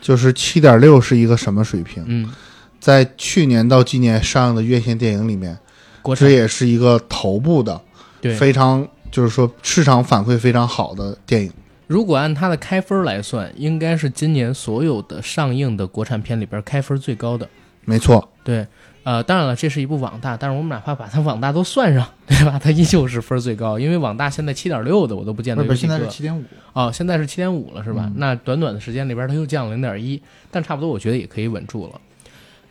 [0.03, 2.05] 就是七点六是一个什么水平？
[2.07, 2.31] 嗯，
[2.79, 5.59] 在去年到今年上映的院线电影里面，
[6.03, 7.81] 国这也是一个头部的，
[8.21, 11.51] 对，非常就是说市场反馈非常好的电影。
[11.87, 17.49] 如果按它的开分来算，应该是今年所有的上映的国产片里边开分最高的。
[17.85, 18.65] 没错，对，
[19.03, 22.59] 呃，当然了，这是一部网大，但是我们哪怕把它网大都算上，对吧？
[22.63, 26.45] 它依旧是分最高，因为网大现在七点六的我都不见得有不是，现在是七点五。
[26.73, 28.11] 哦，现在是七点五了，是吧？
[28.17, 32.01] 那短短的时间里边，它又降了零点一，但差不多，我觉得也可以稳住了。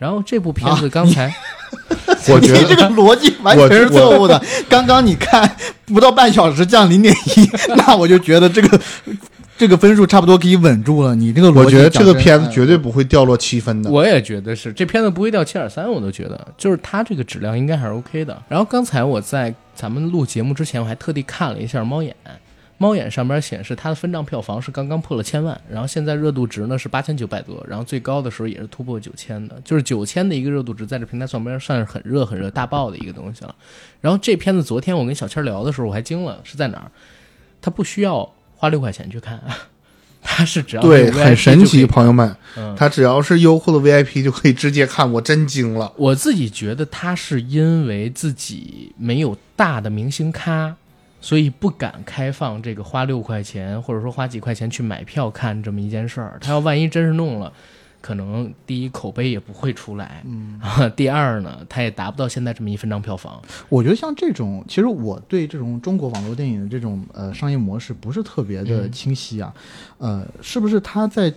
[0.01, 1.31] 然后这部片子刚才，
[2.33, 4.41] 我觉得这个逻辑完全是错误的。
[4.67, 5.47] 刚刚你看
[5.85, 8.81] 不到半小时降零点一， 那我就觉得这个
[9.59, 11.13] 这个分数差不多可以稳住了。
[11.13, 13.91] 你这个我觉得这个片子绝对不会掉落七分的。
[13.91, 18.41] 我也觉得是，这片子不会掉七点三，我都觉得就是它这个质量应该还是 OK 的。
[18.49, 22.15] 然后刚才我在咱们录节目之前，我还特地看了一下猫眼。
[22.81, 33.53] 猫眼上边显示它的分账票房是刚刚破了千万，然后现在热度值呢是八千九百多，然后最高的时候也是突破九千的，就是九千的一个热度值，在这平台上边算是很热很热大爆的一个东西了。
[34.01, 36.89] 然后这片子昨天我跟小千聊的时候，我还惊了，是在哪儿？
[37.61, 39.39] 它不需要花六块钱去看，
[40.23, 42.35] 它是只要对很神奇，朋友们，
[42.75, 45.93] 它只要是优酷的 VIP 就可以直接看，我真惊了。
[45.97, 50.75] 我自己觉得它是因为自己没有大的明星咖。
[51.21, 56.37] 所以不敢开放这个花六块钱，或者说花几块钱去买票看这么一件事儿。
[56.41, 57.53] 他要万一真是弄了，
[58.01, 60.59] 可能第一口碑也不会出来，嗯，
[60.97, 63.39] 第二呢，他也达不到现在这么一分张票房。
[63.69, 69.53] 我觉得像这种，其实我对这种中国网络电影的这种呃商业模式不是特别的清晰啊，
[69.99, 71.31] 呃，是不是他在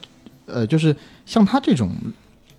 [0.47, 1.93] 呃，就是像他这种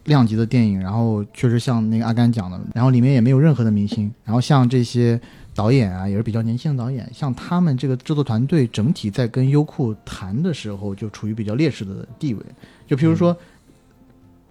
[0.03, 5.19] 量级的电影，然后确实像那个阿甘讲的，然后里面也没有任何的明星，然后像这些。
[5.55, 12.45] 导演啊，也是比较年轻的导演，像他们这个制作团队整体在跟优酷谈的时候，就处于比较劣势的地位。
[12.85, 13.35] 就譬如说，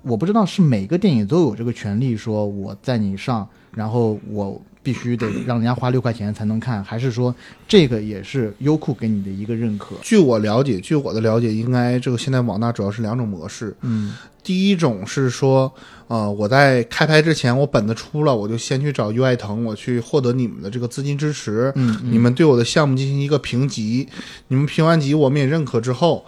[0.02, 4.60] 我不知道是每个电影都有这个权利，说我在你上，然后我。
[4.84, 7.34] 必须得让人家花六块钱才能看，还是说
[7.66, 9.96] 这个也是优酷给你的一个认可？
[10.02, 13.74] 据我了解，据我的了解，应该这个现在网大主要是两种模式。
[13.80, 15.72] 嗯，第一种是说，
[16.06, 21.72] 呃，我在开拍之前，我本子出了，我就先去找优爱腾，我去获得你们的这个资金支持。
[21.76, 24.06] 嗯，你们对我的项目进行一个评级，
[24.48, 26.24] 你们评完级，我们也认可之后。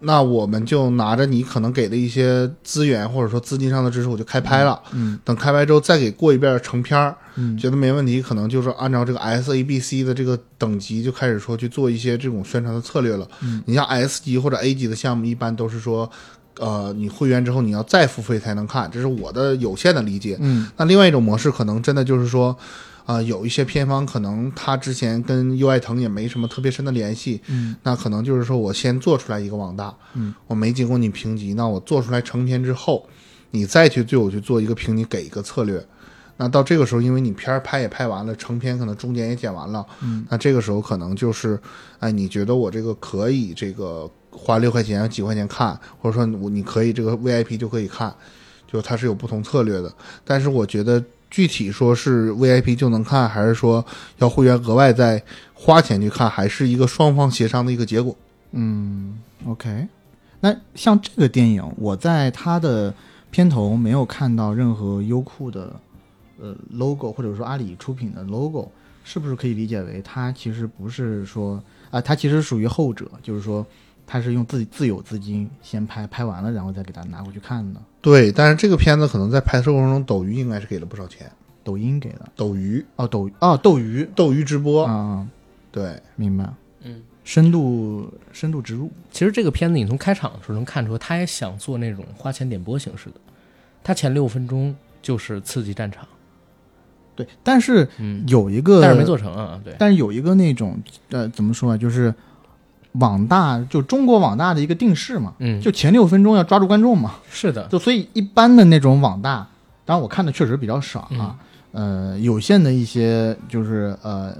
[0.00, 4.80] 那我们就拿着你可能给的一些资源，或者说资金上的支持，我就开拍了。
[4.92, 13.28] 嗯，等开拍之后再给过一遍成片儿，嗯，觉得没问题，可能就是按照这个 S、A、B、C 的这个等级就开始说去做一些这种宣传的策略了。
[13.42, 16.10] 嗯，你像 S 级或者 A 级的项目，一般都是说，
[16.58, 20.36] 呃，你会员之后你要再付费才能看，这是我的有限的理解。
[20.40, 22.56] 嗯，那另外一种模式可能真的就是说。
[23.08, 33.08] 啊，有一些片方可能他之前跟优爱腾也没什么特别深的联系，嗯，那可能就是说我先做出来一个网大，嗯，我没经过你评级，那我做出来成片之后，
[33.52, 35.82] 你再去对我去做一个评级，给一个策略，
[36.36, 41.58] 那到这个时候，因为你片儿拍也拍完了，成片可能中间也剪完了，嗯，那这个时候可能就是，
[42.00, 48.14] 哎，你觉得我这个可以这个花六块钱几块钱看，或者说我你可以这个 VIP 就可以看，
[48.70, 49.90] 就它是有不同策略的，
[50.26, 51.02] 但是我觉得。
[51.30, 53.84] 具体说是 VIP 就能看，还是说
[54.18, 55.22] 要会员额外再
[55.54, 58.16] 花钱去看，还是一个双方协商的一个结果。
[58.52, 59.88] 嗯，OK。
[60.40, 62.94] 那像这个电影，我在它的
[63.30, 65.78] 片头没有看到任何优酷的
[66.40, 68.70] 呃 logo，或者说阿里出品的 logo，
[69.04, 73.66] 是不是可以理解为它其实不是说啊，它其实属于后者，就是说。
[74.10, 77.80] 他是用自己自有资金先拍拍完了，然后再给他拿回去看的。
[78.00, 81.30] 对，但是这个片子可能在拍摄过程中，抖鱼应该是给了不少钱。
[81.62, 85.28] 抖音给的，抖鱼哦，抖哦，斗鱼，斗鱼直播啊，
[85.70, 86.50] 对，明白。
[86.80, 88.90] 嗯，深度深度植入。
[89.10, 93.16] 其实这个片子你从开场的时候能看出，他也想做那种花钱点播形式的。
[93.84, 96.08] 他前六分钟就是刺激战场，
[97.14, 97.86] 对，但是
[98.26, 99.60] 有一个，但是没做成啊。
[99.62, 102.14] 对，但是有一个那种呃，怎么说啊，就是。
[102.98, 109.46] 网大就中国网大的一个定式嘛，嗯，就前六分钟要抓住观众嘛，是的，就所以一般的那种网大，
[109.84, 111.36] 当然我看的确实比较少啊，
[111.72, 114.34] 呃，有限的一些就是呃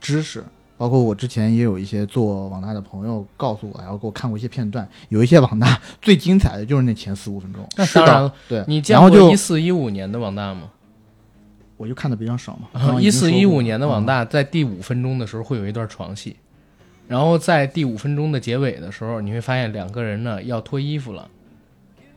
[0.00, 0.44] 知识，
[0.76, 10.62] 包括我之前也有一些做网大的朋友告诉我，然后给我看过一些片段，有一些网大最精彩的就是那前四五分钟，那当然了，对，你见过一四一五年的网大吗？
[11.76, 16.36] 我就看的比较少嘛，一四一五年的网大在第五分钟的时候会有一段床戏。
[17.08, 21.28] 然后在第五分钟的结尾的时候，你会发现两个人呢要脱衣服了，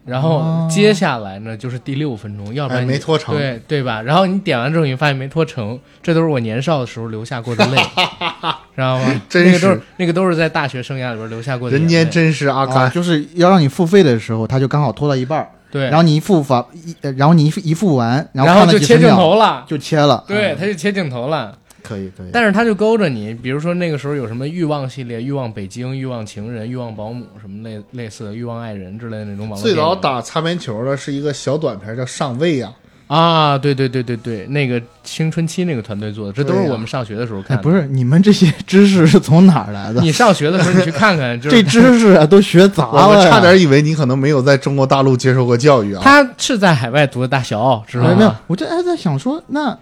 [0.06, 4.02] 然后接下来呢就是第六分钟，要不然没脱成，对对吧？
[4.02, 7.78] 然后你点完之后，你发现没脱成，这都是我年少的时候留下过的泪，
[8.76, 9.22] 知道吗？
[9.30, 11.78] 真是那个都是在大学生涯里边留下过的。
[11.78, 21.56] 人间真实阿甘，就是要让你付费的时候，他就刚好拖到一半对，然后你一付发一，然后你一一付完，然后就切镜头了，就切了，对，他就切镜头了。
[21.84, 29.62] 可以可以，但是他就勾着你，比如说那个时候有什么欲望系列、欲望北京、欲望情人、欲望保姆什么类类似的欲望爱人之类的那种网络。
[29.62, 32.72] 最早打擦边球的是一个小短片，叫上位呀。
[33.08, 37.60] 啊，对对对对对，那个青春期那个团队做的，这都是我们上学的时候看。
[37.60, 40.00] 不是你们这些知识是从哪儿来的？
[40.00, 43.10] 你上学的时候你去看看，这知识啊都学杂了。
[43.10, 46.02] 我差点以为你可能没有在中国大陆接受过教育啊。
[46.04, 47.56] 他是在海外读的大学，
[47.88, 48.16] 知道吗？
[48.16, 49.76] 没有，我就还在想说那。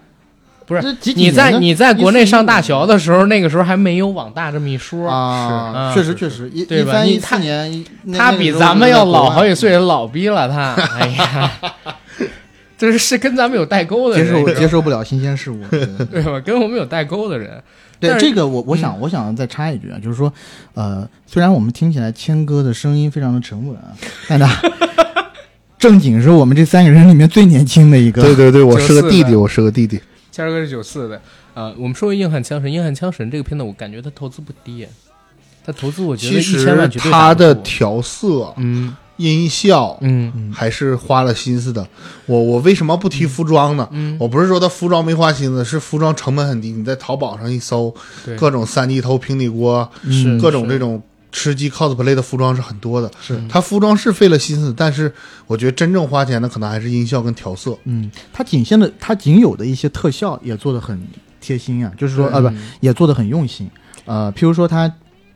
[0.68, 0.82] 不是
[1.16, 7.06] 你在你在国内上大学的时候，那个时候还没有网大这么一说啊，确实确实，对吧？
[7.06, 10.74] 一四年，他比咱们要老好几岁，老逼了他。
[10.74, 11.52] 哎呀，
[12.78, 16.38] 就是是跟咱们有代沟的人，接受接受不了新鲜事物， 对吧？
[16.42, 17.64] 跟我们有代沟的人。
[18.00, 20.32] 对这个，我我想我想再插一句啊，就是说，
[20.74, 23.96] 呃，虽然我们听起来谦哥的声音非常的沉稳啊，
[24.28, 24.48] 但他
[25.80, 28.22] 正经是我们这三个人里面最年轻的一个。
[28.22, 30.00] 对对对，我是个弟弟，我是个弟弟。
[30.38, 31.20] 谦哥是九四的，
[31.56, 34.86] 呃，我们说硬汉枪神，硬汉枪神这个片子，我感觉他投资不低，
[35.66, 41.88] 他投资我觉得一千万绝对他的调色，嗯，音效，嗯，还是花了心思的。
[42.28, 43.90] 我我为什么不提服装呢？
[43.92, 46.72] 嗯，我不是说他服装没花心思，是服装成本很低。
[46.72, 47.92] 你在淘宝上一搜，
[48.38, 51.02] 各种三 D 头平底锅，是各种这种。
[51.38, 55.14] 吃鸡 cosplay 的服装是很多的，是他服装是费了心思，但是
[55.46, 57.78] 我觉得真正花钱的可能还是音效跟调色。
[57.84, 61.00] 嗯，它仅限的它仅有的一些特效也做的很
[61.40, 63.70] 贴心啊，就是说啊不也做的很用心。
[64.06, 64.92] 呃，譬如说它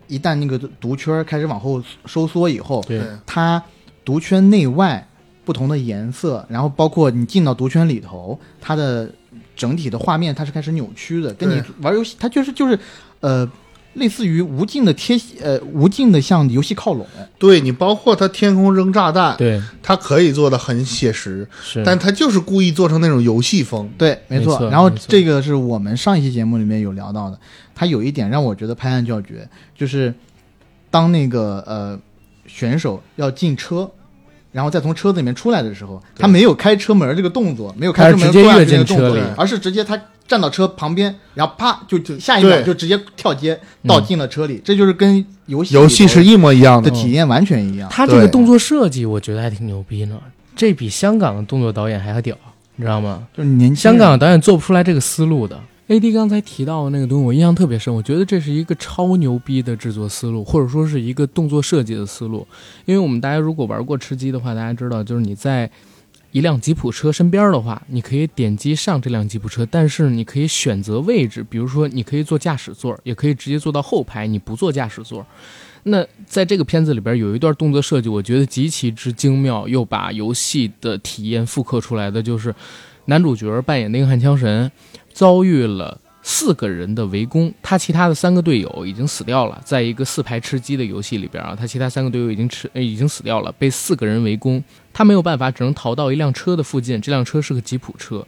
[0.07, 3.61] 一旦那个毒圈开始往后收缩以后，对，它
[4.03, 5.07] 毒圈内外
[5.45, 9.07] 不同的颜色，然后包括你进到毒圈里头，它的
[9.55, 12.79] 整体的画面它是开始扭曲的，跟你玩游戏它就是就是
[13.19, 13.47] 呃。
[13.95, 17.05] 类似于无尽的贴呃无尽的向游戏靠拢，
[17.37, 24.69] 对你包括他天空扔炸弹，对，他可以做的很写实，是，但他就是故意做成那种游戏风，对，没错。
[24.69, 27.37] 然后这个是我们上一期节目里面有聊到的，
[27.75, 30.13] 他有一点让我觉得拍案叫绝，就是
[30.89, 31.99] 当那个呃
[32.47, 33.91] 选手要进车，
[34.53, 39.99] 然后再从车子里面出来的时候，他没有开车门这个动作，没有开车门直接跃进车里，而是直接他。
[40.31, 47.89] 站到车旁边，然后啪就下一秒就直接跳街倒进了车里，这就是跟游戏游戏是一模一样的体验，完全一样。
[47.91, 50.17] 他这个动作设计，我觉得还挺牛逼呢。
[50.55, 52.33] 这比香港的动作导演还要屌，
[52.77, 53.27] 你知道吗？
[53.35, 55.59] 就是年香港的导演做不出来这个思路的。
[55.87, 57.93] A D 刚才提到的那个东西，我印象特别深。
[57.93, 62.47] 我觉得这是一个超牛逼的制作思路，或者说是一个动作设计的思路。
[62.85, 65.69] 因为我们大家如果玩过吃鸡的话，大家知道，就是你在。
[66.31, 75.25] 一辆吉普车身边的话，你可以点击上这辆吉普车，但是你可以选择位置，比如说你可以坐驾驶座，也可以直接坐到后排，你不坐驾驶座。
[75.83, 82.53] 那在这个片子里边有一段动作设计，我觉得极其之精妙，又把游戏的体验复刻出来的，就是
[83.05, 84.71] 男主角扮演那个汉枪神
[85.13, 86.00] 遭遇了。
[86.23, 89.59] 四个人的围攻，他其他的三个队友已经死掉了。
[89.65, 97.01] 在一个四排吃鸡的游戏里边啊，他其他三个队友已经吃，已经死掉了，被四个人围攻，他没有办法，只能逃到一辆车的附近。
[97.01, 98.25] 这辆车是个吉普车，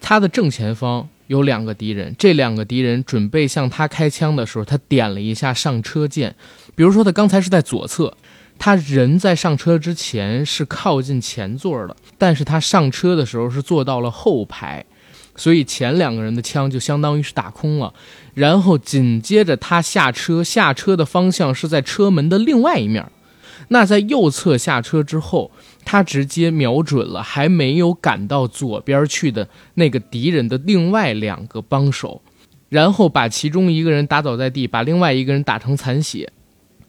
[0.00, 6.34] 他的正前方有两个敌人，这两个敌人准备向他开枪的时候，他点了一下上车键。
[6.74, 8.16] 比如说，他刚才是在左侧，
[8.58, 14.86] 他人在上车之前是靠近前座的，但是他上车的时候是坐到了后排。
[15.40, 17.94] 所以前两个人的枪就相当于是打空了，
[18.34, 23.10] 然后紧接着他下车，下车的方向是在车门的另外一面。
[23.68, 25.50] 那在右侧下车之后，
[25.82, 32.20] 他直接瞄准了还没有赶到左边去的那个敌人的另外两个帮手，
[32.68, 36.30] 然后把其中一个人打倒在地，把另外一个人打成残血。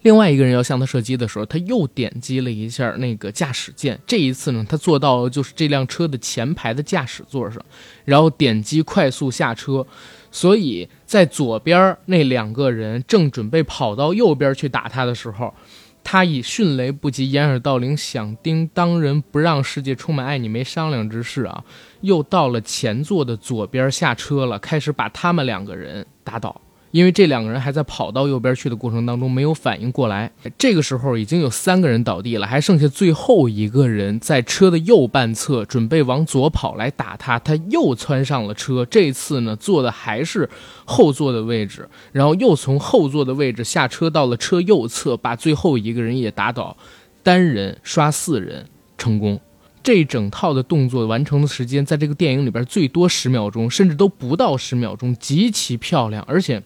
[0.02, 3.98] 另外一个人要向他射击的时候，他又点击了一下那个驾驶键。
[4.06, 7.64] 这一次呢，他坐到就是这辆车的前排的驾驶座上，
[8.04, 9.86] 然后点击快速下车。
[10.30, 15.54] 所以在左边那两个人正准备跑到右边去打他的时候，
[16.02, 21.62] 他以迅雷不及掩耳盗铃、响叮当人不让世界充满爱你没商量之势啊，
[22.00, 26.60] 又到了前座的左边下车了，开始把他们两个人打倒。
[26.92, 40.48] 因为这两个人还在跑到右边去的过程当中没有反应过来，这个时候已经有三个人倒地了，还剩下最后一个人在车的右半侧准备往左跑来打他，他又窜上了车，这次呢坐的还是
[40.84, 46.76] 后座的位置，然后又从后座的位置下车到了车右侧，把最后一个人也打倒，
[47.22, 48.66] 单人刷四人
[48.98, 49.40] 成功。
[49.82, 56.22] 这整套的动作完成的时间，在这个电影里边最多十秒钟，甚至都不到十秒钟，极其漂亮。
[56.28, 56.62] 而且，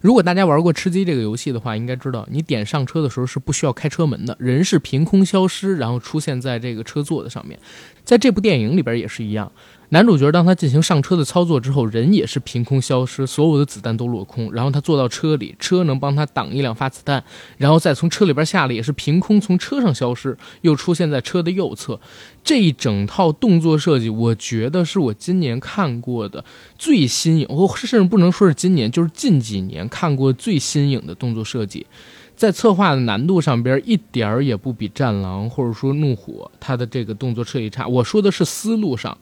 [0.00, 7.58] 如果大家玩过吃鸡这个游戏的话，应该知道，你点上车的时候是不需要开车门的，人是凭空消失，然后出现在这个车座的上面。
[8.02, 9.52] 在这部电影里边也是一样。
[9.92, 14.52] 男主角当他进行上车的操作之后，人也是凭空消失，所有的子弹都落空。
[14.52, 17.24] 然后他坐到车里，车能帮他挡一两发子弹，
[17.56, 21.98] 然后再从车里边下来，也是凭空从车上消失，又出现在车的右侧。
[22.44, 26.44] 这一整套动作设计，我觉得是我今年看过的
[26.78, 31.84] 最新颖，或甚至不能说是今年，就是近几年看过最新颖的动作设计。
[32.36, 37.88] 在策划的难度上边，一点儿也不比《战狼》或者说《怒火》它的这个动作设计差。
[37.88, 39.18] 我说的是思路上。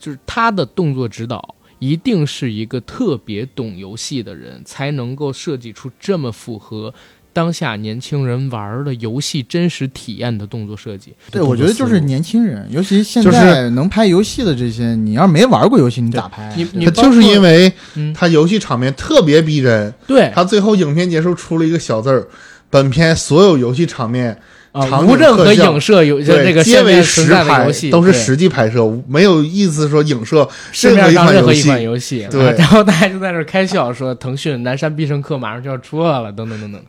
[0.00, 6.92] 就是他的动作指导一定是一个特别懂游戏的人，才能够设计出这么符合
[7.32, 11.14] 当下年轻人玩的游戏真实体验的动作设计。
[11.30, 16.52] 对，我觉得就是年轻人，尤其现在能拍游戏的这些，你要是没玩过游戏，你咋拍？
[16.56, 17.72] 你你就是因为
[18.14, 19.94] 他游戏场面特别逼真。
[20.06, 22.26] 对他最后影片结束出了一个小字儿：
[22.68, 24.40] 本片所有游戏场面。
[24.72, 32.26] 啊，无任何影射，有这个皆为实拍，都是实际拍摄，没有意思说影射市面上任何一款游戏。
[32.30, 36.80] 对，然后大家就在这开笑说，腾讯《南山必胜客》马上就要出来了，等等等等。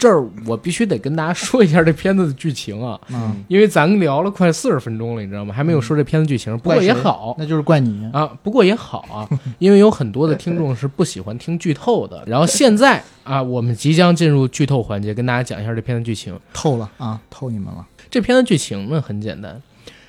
[0.00, 5.54] 这儿我必须得跟大家说一下这片子的剧情啊，嗯，因为咱聊了快四十分钟了，你知道吗？
[5.54, 6.56] 还没有说这片子剧情。
[6.60, 8.26] 不过也好，那就是怪你啊。
[8.42, 9.28] 不过也好啊，
[9.60, 12.24] 因为有很多的听众是不喜欢听剧透的。
[12.26, 16.34] 然后现在啊，我们即将进入剧透环节，跟大家讲一下这片子剧情。
[16.54, 17.86] 透了啊，透你们了。
[18.08, 19.60] 这片子剧情呢很简单，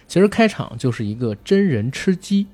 [0.07, 2.47] 其实开场就是一个真人吃鸡，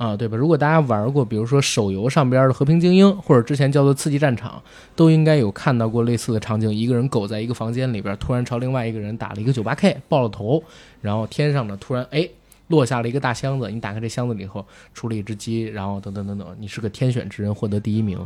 [0.00, 0.34] 啊，对吧？
[0.34, 4.52] 如果大家玩过，比如说手游上边的《和平精英》或者之前叫做《刺激战场》，
[4.96, 10.64] 都应该有看到过类似的场景：一个人苟在一个房间里边，突然朝另外一个人打了一个九八 K，爆了头，
[11.02, 12.26] 然后天上呢突然哎
[12.68, 18.18] 落下了一个大箱子，你打开这箱子里以后出了一只鸡，然后等等等等，你是个天选之人，获得第一名。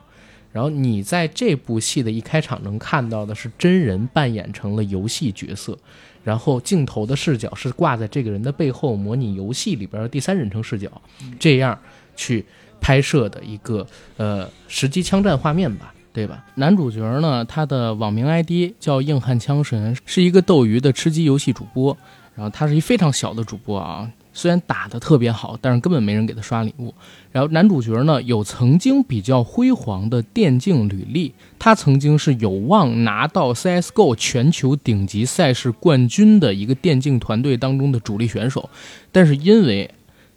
[0.52, 5.76] 然后你在这部戏的一开场能看到的是真人扮演成了游戏角色。
[6.24, 10.90] 然后镜头的视角是挂在这个人的背后，模拟游戏里边的第三人称视角，
[11.38, 11.78] 这样
[12.16, 12.44] 去
[12.80, 16.44] 拍摄的一个呃实际枪战画面吧，对吧？
[16.54, 21.96] 男主角呢，他的网名 ID 叫硬汉枪神，是一个斗鱼的吃鸡游戏主播，
[22.34, 24.10] 然后他是一非常小的主播啊。
[24.34, 26.92] 虽然打得特别好，但是根本没人给他刷礼物。
[27.32, 38.68] 然后男主角呢，有曾经比较辉煌的电竞履历，他曾经是有望拿到 CSGO 全球顶级赛事冠军的一个电竞团队当中的主力选手，
[39.10, 39.90] 但是因为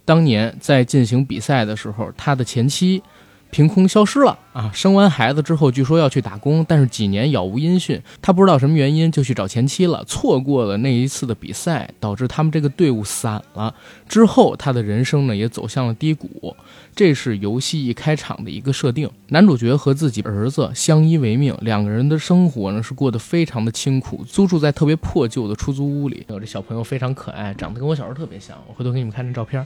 [0.05, 3.01] 当年在进行比赛的时候，他的前妻。
[3.49, 4.69] 凭空消失了啊！
[4.73, 8.01] 生完孩子之后，据说要去打工，但是几年杳无音讯。
[8.21, 13.73] 他不知道什么原因，就去找前妻了，错过了那一次的比赛，导致他们这个队伍散了。
[14.07, 16.55] 之后，他的人生呢也走向了低谷。
[16.95, 19.09] 这是游戏一开场的一个设定。
[19.27, 26.25] 男主角和自己儿子相依为命，两个人的生活呢是过得非常的清苦，租住在特别破旧的出租屋里。
[26.27, 28.57] 有这小朋友非常可爱，长得跟我小时候特别像。
[28.67, 29.65] 我回头给你们看这照片。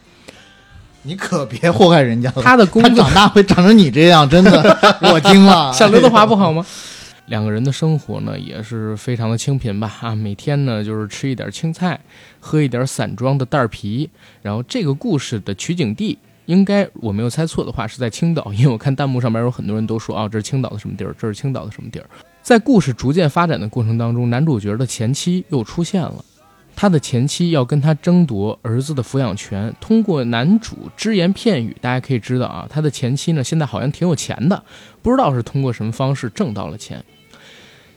[1.03, 2.41] 你可别祸害人家了。
[2.41, 4.77] 他的工作长大会长成你这样，真的，
[5.11, 5.71] 我惊了。
[5.73, 6.65] 像刘德华不好吗？
[7.27, 9.91] 两个人的生活呢，也是非常的清贫吧？
[10.01, 11.97] 啊，每天呢就是吃一点青菜，
[12.39, 14.09] 喝一点散装的袋啤。
[14.41, 18.51] 然后这个故事的取景地，应该我没有猜错的话，是在青岛。
[18.53, 21.15] 因为我看弹幕上面有很多人都说啊，这是青岛的什么地儿？
[21.17, 22.05] 这是青岛的什么地儿？
[22.41, 26.15] 在故事逐渐发展的过程当中，男主角的前妻又出现了。
[26.81, 34.63] 他的前妻要跟他争夺儿子的抚养权，通过男主只言片语，大家可以知道啊，他的前妻呢现在好像挺有钱的，
[35.03, 37.05] 不知道是通过什么方式挣到了钱，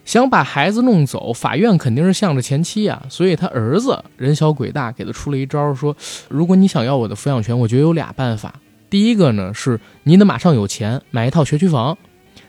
[0.04, 5.96] 想把孩子弄走，法院肯定是向着前妻啊，所以他儿子人小鬼大，给他出了一招，说
[6.28, 8.60] 如果你想要我的抚养权，我觉得有俩办法，
[8.90, 11.96] 第一个呢是你得马上有钱买一套学区房。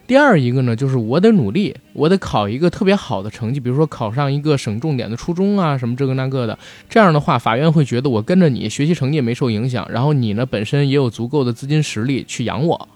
[0.07, 6.57] 第二一个呢，就是我得努力，我得考一个特别好的成绩，比如说考上一个省重点的初中啊，什么这个那个的。
[6.87, 12.87] 这样的话，法院会觉得我跟着你学习成绩也没受影响，然后你呢本身也有足够的资金实力去养我。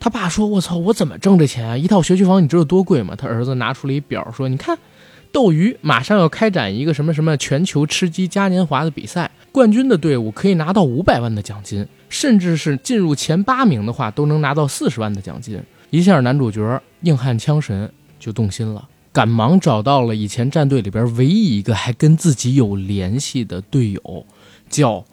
[0.00, 1.76] 他爸说：“我操，我怎么挣这钱啊？
[1.76, 4.78] 一套学区房你知道多贵吗？”他儿子拿出了一表说：“你看，
[5.30, 15.60] 斗鱼马上要开展一个什么什么全球吃鸡嘉年华的比赛，冠军的队伍可以拿到五百万的奖金，甚至是进入前八名的话，都能拿到四十万的奖金。”
[15.90, 24.26] 一下，男主角硬汉枪神就动心了，赶忙找到了以前战队里边唯一一个还跟自己有联系的队友，
[24.68, 25.04] 叫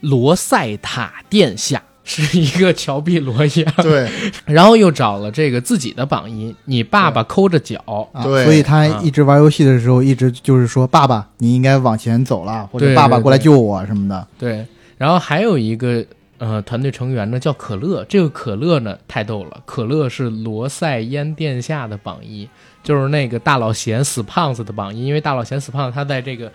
[0.00, 1.82] 罗塞塔殿下。
[2.02, 3.72] 是一个 乔碧罗一样。
[3.76, 4.10] 对，
[4.46, 14.26] 然后又找了这个自己的榜一，你爸爸抠着脚，对所以他一直玩游戏的时候，一直就是说：“爸爸，你应该往前走了，或者爸爸过来救我什么的。
[14.36, 16.04] 对，然后还有一个
[16.40, 22.48] 呃团队成员呢叫可乐，这个可乐呢太逗了，可乐是罗塞烟殿下的榜一，
[22.82, 26.50] 就是那个大老贤死胖子的榜一，因为大老贤死胖子他在这个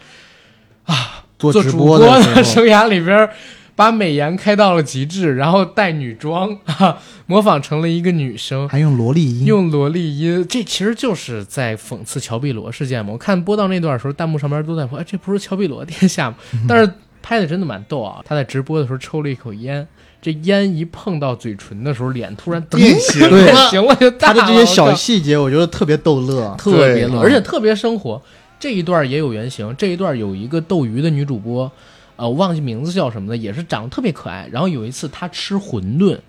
[1.39, 3.29] 做直做主播的生涯里边。
[3.77, 13.11] 把美颜开到了极致，然后带女装， 哈，模仿成了一个女生，还用萝莉音，用萝莉音，这其实就是在讽刺乔碧罗事件嘛。
[13.11, 16.37] 我看播到那段的时候，弹幕上面都在说：“哎，这不是乔碧罗殿下吗？”
[16.69, 16.89] 但是
[17.25, 18.21] 拍的真的蛮逗啊！
[18.23, 19.87] 他在直播的时候抽了一口烟，
[20.21, 26.53] 这烟一碰到嘴唇的时候，脸突然变形对了，行了，就大了他的这些小细节，我觉得特别逗乐。
[26.55, 28.21] 特别对乐，而且特别生活。
[28.59, 31.71] 这一段也有原型，这一段有一个斗鱼的女主播，
[32.15, 34.47] 呃，我忘记名字叫什么的，也是长得特别可爱。
[34.51, 36.19] 然后有一次她吃馄饨，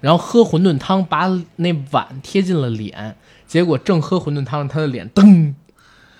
[0.00, 3.14] 然后喝馄饨汤，把那碗贴近了脸，
[3.46, 5.52] 结果正喝馄饨汤，她的脸噔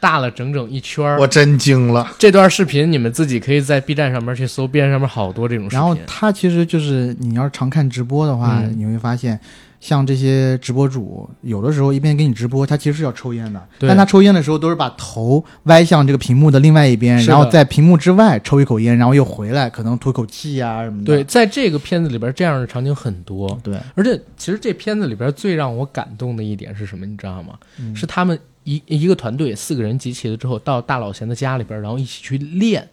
[0.00, 1.18] 大了整整一圈儿。
[1.20, 2.10] 我真惊了。
[2.18, 5.78] 这段视频你们自己可以在 B 站上面去搜，B 站上面好多这种视频。
[5.78, 9.38] 然后他其实就是你要是常看直播的话，嗯你会发现，
[9.80, 21.04] 像这些直播主，有的时候一边给你直播，他其实是要抽烟的，对但他抽烟的时候都是把头歪向这个屏幕的另外一边，然后在屏幕之外抽一口烟，然后又回来，可能吐口气啊什么的。
[21.04, 23.58] 对，在这个片子里边，这样的场景很多。
[23.62, 27.06] 对，而且，其实这片子里边最让我感动的一点是什么？
[27.06, 27.54] 你知道吗？
[27.78, 32.88] 嗯是他们一一个团队四个人集齐了之后，到大老贤的家里边，然后一起去练，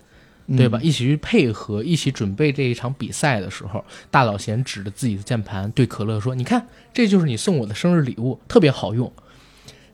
[0.55, 0.79] 对吧？
[0.81, 9.11] 嗯一起去配合，一起准备这一场比赛的时候，大老贤指着自己的键盘对可乐说：“你看，这就是你送我的生日礼物，特别好用。”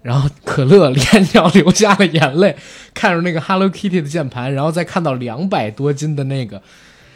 [0.03, 2.57] 然后可乐连脚流下了眼泪，
[2.93, 6.61] 看着那个 Hello Kitty 的键盘，然后再看到两百多斤的那个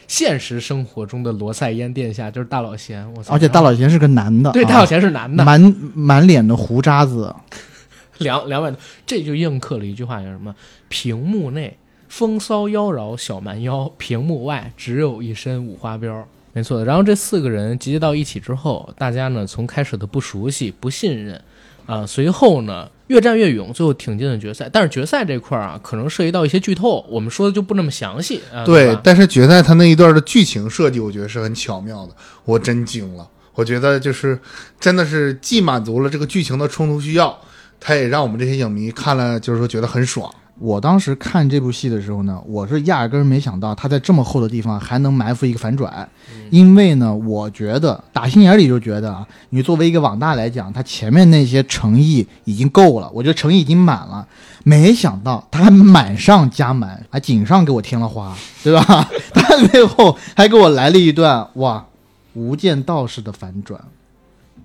[0.07, 3.05] 现实生活中的罗塞烟殿下，就是大老贤。
[3.13, 3.33] 我操！
[3.33, 5.61] 而且大老贤是个男的，啊对大老贤是男的，满
[5.93, 7.35] 满脸的胡渣子，
[8.23, 10.55] 两两百多，这就应刻了一句话，叫什么？
[10.89, 16.23] 屏幕内风骚妖娆小蛮腰，屏幕外只有一身五花膘。
[16.53, 16.83] 没错。
[16.83, 21.39] 然后这四个人集结到一起之后，大家呢从开始的不熟悉、不信任，
[21.85, 24.67] 啊，随后呢越战越勇，最后挺进了决赛。
[24.71, 32.15] 但是决赛这块儿啊，可能涉及到一些剧透，我们说的就不那么详细对但是决赛他那一段的剧情设计，我觉得是很巧妙的，
[32.45, 33.29] 我真惊了。
[33.53, 34.39] 我觉得就是
[34.79, 37.39] 真的是既满足了这个剧情的冲突需要，
[37.79, 40.29] 他也让我们这些影迷看了就是说觉得很爽。
[40.59, 46.09] 我当时看这部戏的时候呢，我是压根儿没想到他在这么厚的地方还能埋伏一个反转，
[46.49, 54.27] 因为呢，我觉得打心眼里就觉得啊，你作为一个网大来讲，他前面那些诚意已经够了，我觉得诚意已经满了，
[54.63, 59.07] 没想到他还满上加满，还锦上给我添了花，对吧？
[59.35, 61.85] 他最后还给我来了一段哇，
[62.33, 63.79] 无间道式的反转。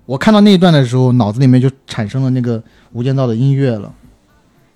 [0.05, 2.59] 我看到那一段的时候，脑子里面就产生了那个
[2.91, 3.93] 《无间道》的音乐了。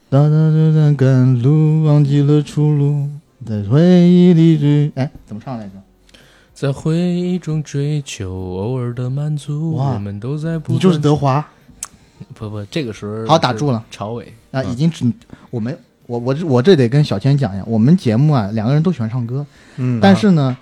[0.09, 3.09] 哒哒哒哒，赶路忘记了出路，
[3.45, 4.89] 在回忆里追。
[4.95, 5.71] 哎，怎么唱来着？
[6.53, 11.45] 在回忆中追求偶尔的满足，哇我们都在不你就是德华
[12.33, 13.83] 不不，这个时候好打住了。
[13.91, 14.61] 朝伟啊！
[14.61, 15.05] 嗯已经只
[15.51, 20.57] 我们我我我这得跟小千讲一下，我们节目啊，两个人都喜欢唱歌，嗯但是呢，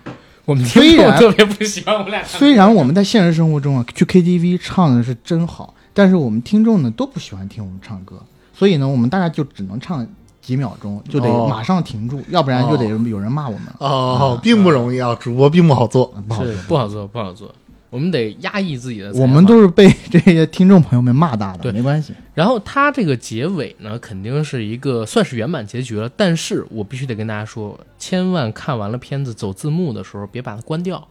[0.45, 2.23] 我们虽然特别不喜欢我们俩。
[2.23, 8.21] 虽然我们在现实生活中啊去 KTV 唱的是真好，但是我们听众呢都不喜欢听我们唱歌，
[8.53, 10.05] 所以呢，我们大家就只能唱
[10.41, 13.61] 几秒钟，就得哦马上停住，要不然就得有人骂我们。
[13.79, 16.13] 哦，并不容易啊，主播并不好做。
[16.27, 17.51] 不好是不好做，不好做。
[17.95, 19.09] 我们得压抑自己的。
[19.13, 22.13] 我们都是被这些听众朋友们骂大的，对没关系。
[22.33, 26.11] 然后他这个结尾呢，肯定是一个算是圆满结局了。
[26.17, 31.07] 但是我必须得跟大家说，千万看完了片子走字幕的时候，别把它关掉，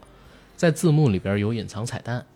[0.57, 2.27] 在字幕里边有隐藏彩蛋。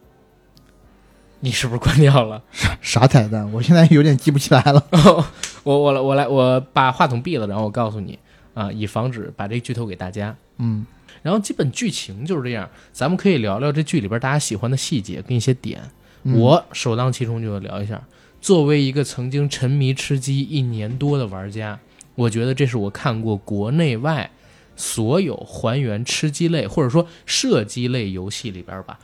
[1.41, 2.43] 你是不是关掉了？
[2.81, 3.53] 啥彩蛋？
[3.53, 4.83] 我现在有点记不起来了。
[5.63, 8.19] 我我来我来我把话筒闭了，然后我告诉你
[8.59, 10.37] 啊，以防止把这个剧透给大家。
[10.57, 10.85] 嗯，
[11.23, 15.81] 然后基本剧情就是这样，咱们可以聊聊这剧里边大家喜欢的细节跟一些点。
[16.25, 18.03] 嗯我首当其冲就要聊一下，
[18.41, 21.79] 作为一个曾经沉迷吃鸡一年多的玩家，
[22.17, 24.29] 我觉得这是我看过国内外
[24.75, 28.99] 所有还原吃鸡类或者说射击类游戏里边吧，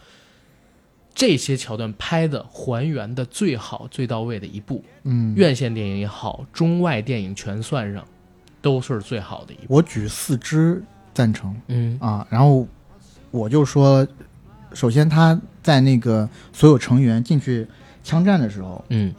[1.15, 4.85] 这些桥段拍的还原的最好、最到位的一部。
[5.05, 8.05] 嗯，院线电影也好，中外电影全算上，
[8.65, 9.75] 都是最好的一部。
[9.75, 12.67] 我举四支赞成嗯啊，然后
[13.31, 14.07] 我就说，
[14.73, 17.67] 首先他在那个所有成员进去
[18.03, 19.15] 枪战的时候，嗯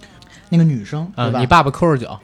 [0.49, 1.39] 那个女生啊对，吧？
[1.39, 2.19] 你爸爸抠着脚，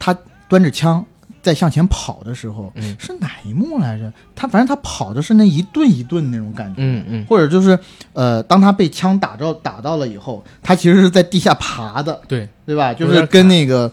[0.00, 0.12] 他
[0.48, 1.04] 端着枪
[1.40, 4.12] 在向前跑的时候，嗯是哪一幕来着？
[4.34, 7.78] 他反正他跑的是那一顿一顿那种感觉，嗯嗯，或者就是
[8.14, 12.92] 呃，当他被枪打着打到了以后，他其实是在地下爬的，对，对吧？
[12.92, 13.90] 就是跟那个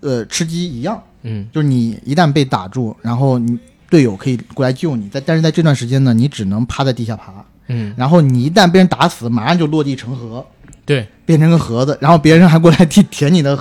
[0.00, 1.46] 呃吃鸡一样，嗯。
[1.52, 3.58] 就是你一旦被打住，然后你
[3.90, 10.46] 队友可以过来救你，在但是在这段时间呢，你只能趴在地下爬，嗯，然后你一旦被人打死，马上就落地成盒，
[10.86, 11.06] 对。
[11.26, 13.58] 变成个盒子，然后别人还过来舔舔你的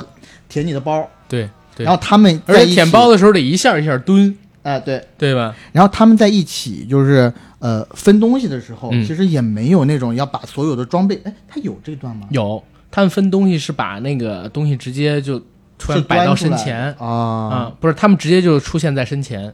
[0.50, 5.56] 舔你的包，对对，然后他们而且舔包的时候得一下一下蹲，哎对，对吧？
[5.72, 9.06] 然后他们在一起就是呃分东西的时候，嗯。
[9.06, 12.28] 其实也没有那种要把所有的装备，哎，他有这段吗？
[12.32, 12.62] 有，
[12.92, 15.42] 他们分东西是把那个东西直接就
[15.86, 17.08] 突然摆到身前啊。
[17.08, 19.54] 啊，不是，他们直接就出现在身前，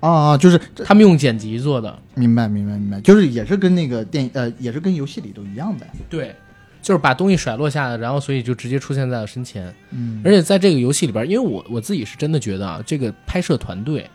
[0.00, 5.86] 啊啊，就是他们用剪辑做的，明白明白明白，就是也是跟那个电呃也是跟游戏里都一样的。
[6.10, 6.34] 对，
[6.82, 9.74] 就是把东西甩落下来，然后所以就直接出现在了身前。
[9.90, 10.20] 嗯。
[10.24, 14.08] 而且在这个游戏里边，因为我我自己是真的觉得啊，这个拍摄团队，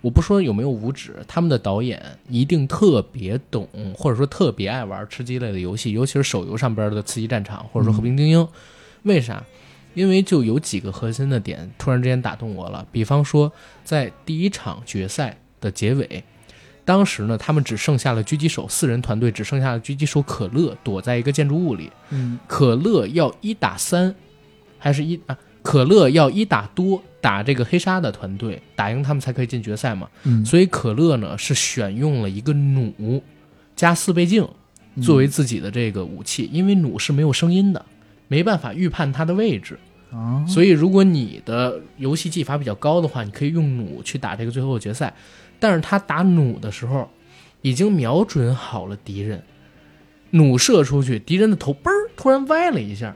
[0.00, 8.40] 我不说有没有五指，他们的导演一定特别懂，或者说特别爱玩吃鸡类的游戏，尤其是手游上边的《刺激战场》或者说《和平精英》
[9.02, 9.42] 为啥？
[9.94, 13.52] 因为就有几个核心的点突然之间打动我了，比方说
[13.84, 16.24] 在第一场决赛的结尾。
[16.84, 24.12] 当时呢，他们只剩下了狙击手四人团队，只剩下了狙击手可乐躲在一个建筑物里，嗯可乐要一打三，
[24.78, 25.38] 还是一啊？
[25.62, 30.08] 可乐要一打多打这个黑鲨的团队，打赢他们才可以进决赛嘛。
[30.24, 33.22] 嗯所以可乐呢是选用了一个弩
[33.76, 34.44] 加四倍镜
[35.00, 37.86] 作为自己的这个武器，因为弩是没有声音的，
[38.32, 39.78] 没办法预判它的位置。
[40.10, 45.12] 啊所以如果你的游戏技法比较高的话，你可以用弩去打这个最后的决赛。
[45.60, 47.08] 但是他打弩的时候，
[47.60, 49.42] 已经瞄准好了敌人，
[50.30, 53.14] 弩射出去，敌人的头嘣儿突然歪了一下。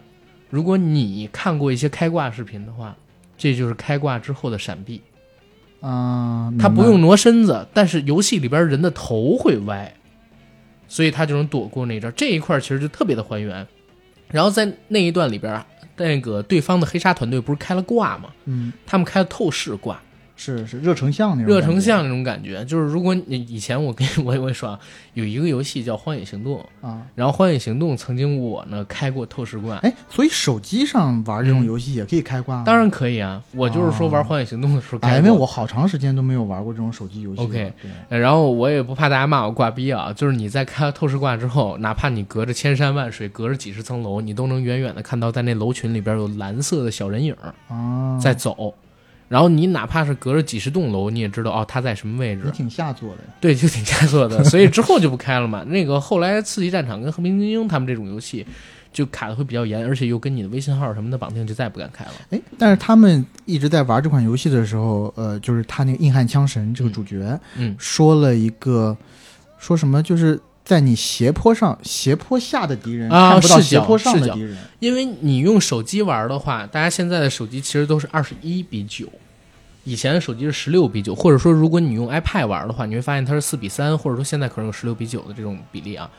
[0.49, 2.97] 如果你看过一些开挂视频的话，
[3.37, 5.01] 这就是开挂之后的闪避。
[5.81, 9.93] 啊，他不用挪身子，但是游戏里边人的头会歪，
[10.89, 12.11] 所以他就能躲过那一招。
[12.13, 13.67] 这一块其实就特别的还原。
[14.29, 15.65] 然后在那一段里边，
[15.97, 18.31] 那个对方的黑鲨团队不是开了挂吗？
[18.45, 20.01] 嗯他们开了透视挂，
[20.37, 22.65] 是是热成像那种热成像那种感觉。
[22.65, 24.79] 就是如果你以前我跟 我也会说啊，
[25.15, 27.03] 有一个游戏叫《荒野行动》，啊。
[27.15, 32.65] 然后《荒野行动》曾经我呢开过透视挂，哎，所以手机上玩这种游戏也可以开挂吗？
[32.65, 33.43] 当然可以啊。
[33.53, 35.17] 我就是说玩《荒野行动》的时候开。
[35.17, 37.45] 因为我好长时间都没有玩过这种手机游戏了。
[37.45, 37.73] OK
[38.09, 48.75] 然后我也不怕大家骂我挂逼啊，就是你在开透视挂之后，哪怕你隔着千山万水，隔着几十层楼，你都能远远的看到在那楼群里边有蓝色的小人影儿啊，在走。
[49.29, 52.51] 然后你哪怕是隔着几十栋楼，你也知道哦他在什么位置也。
[52.53, 53.31] 挺下作的呀。
[53.41, 55.65] 对，就挺下作的， 所以之后就不开了嘛。
[55.65, 58.47] 那个后来《刺激战场》跟《和平精英》他们这种游戏，
[58.93, 62.13] 就卡的会比较严，而且又跟你的微信号什么的绑定，就再也不敢开了。
[62.31, 68.97] 哎，但是他们一直在玩这款游戏的时候，呃，就是他那个硬汉枪神这个主角、嗯说了一个，
[69.59, 74.59] 说什么就是在你斜坡上、斜坡下的敌人、啊看不到斜坡上的敌人。
[74.81, 79.07] 因为你用手机玩的话，大家现在的手机其实都是二十一比九，
[79.85, 86.11] 以前的手机是十六比九，或者说如果你用 iPad 玩的话，你会发现它是四比三，或者说现在可能有十六比九的这种比例啊。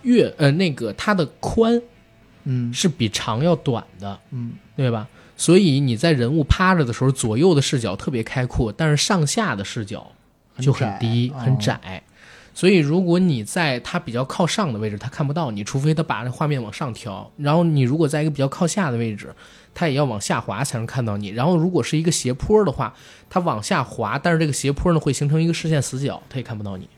[0.00, 1.78] 越呃那个它的宽
[2.44, 5.06] 嗯是比长要短的，嗯对吧？
[5.36, 10.10] 所以你在人物趴着的时候，左右的视角特别开阔，但是上下的视角
[10.58, 12.02] 就很低很窄很窄。
[12.58, 17.30] 所以如果你在它比较靠上的位置，它看不到你，除非它把那画面往上调。
[17.36, 19.32] 然后你如果在一个比较靠下的位置，
[19.72, 21.28] 它也要往下滑才能看到你。
[21.28, 22.92] 然后如果是一个斜坡的话，
[23.30, 26.88] 它往下滑，但是这个斜坡呢会形成一个视线死角，它也看不到你。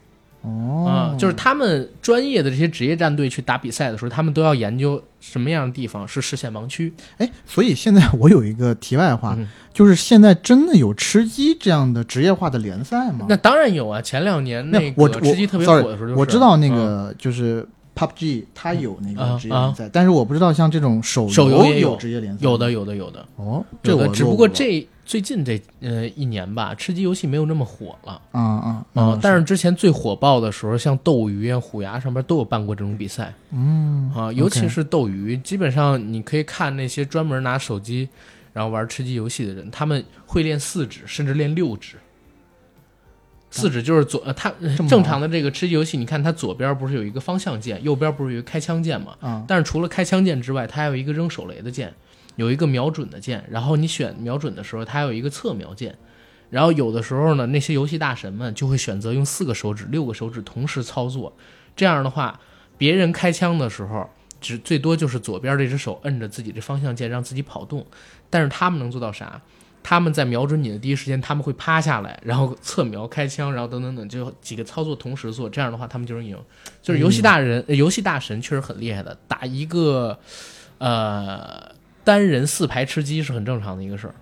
[0.42, 6.92] 哦、啊、就是他们专业的这些职业战队去打比赛的时候，他们都要研究什么样的地方是视线盲区。
[7.18, 9.46] 哎，所以现在我有一个题外话，嗯。
[9.72, 13.26] 就是现在真的有吃鸡这样的职业化的联赛吗？
[13.28, 23.24] 那当然有啊，前两年那我个吃鸡特别火的时候、就是，我知道那嗯个就是 PUBG 它有那个啊职业联赛，但是我不知道像这种手手游也有有职业联赛，有的有的有的。
[23.36, 28.22] 哦，这我只不过这最近这呃一年吧，吃鸡游戏没有那么火了。
[28.30, 33.34] 啊啊啊、但是之前最火爆的时候，像斗鱼啊、虎牙上面都有办过这种比赛。
[33.50, 38.08] 嗯啊，尤其是斗鱼，基本上你可以看那些专门拿手机
[38.52, 41.96] 然后玩吃鸡游戏的人，他们会练四指，甚至练六指。
[43.50, 44.54] 四指就是左，呃，它
[44.88, 49.16] 正常的这个吃鸡游戏，你看它左边不是有一个方向键，右边不是有一个开枪键嘛？
[49.22, 51.92] 嗯但是除了开枪键之外，它还有一个扔手雷的键，
[52.40, 55.98] 有一个瞄准的键，然后你选瞄准的时候，它有一个侧瞄键。
[56.48, 61.36] 然后有的时候呢，那些游戏大神们就会选择用四个手指、六个手指同时操作，
[61.76, 62.40] 这样的话，
[62.78, 64.08] 别人开枪的时候，
[64.40, 67.86] 只最多就是左边这只手摁着自己的方向键，让自己跑动。
[68.30, 69.42] 但是他们能做到啥？
[69.82, 76.36] 他们在瞄准你的第一时间，他们会趴下来，然后侧瞄开枪，然后等等等，就几个操作同时做，这样的话他们就能赢。
[76.82, 80.18] 就是游戏大人、游戏大神确实很厉害的，打一个
[80.78, 81.78] 呃
[82.10, 84.14] 单人四排吃鸡是很正常的一个事儿，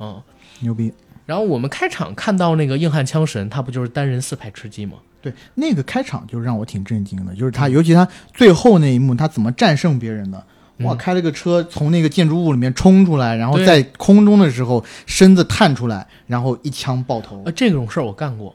[0.00, 0.22] 嗯，
[0.60, 0.92] 牛逼。
[1.24, 4.98] 然后我们开场看到那个硬汉枪神，他不就是单人四排吃鸡吗？
[5.22, 10.44] 对，那个开场就让我挺震惊的，就是他，尤其他最后那一幕，他怎么战胜别人的？
[10.80, 17.42] 哇，开了个车从那个建筑物里面冲出来，然后在空中的时候身子探出来，然后一枪爆头。
[17.46, 18.54] 呃，这种事儿我干过，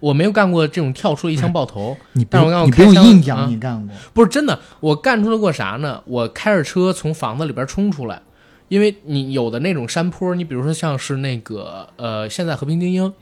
[0.00, 1.96] 我没有干过这种跳出一枪爆头。
[2.12, 3.94] 你但我你不用硬讲，你干过？
[4.12, 6.02] 不是真的，我干出来过啥呢？
[6.06, 8.22] 我开着车从房子里边冲出来，
[8.68, 13.12] 因为你有的那种山坡，你比如说像是那个呃，现在和平精英，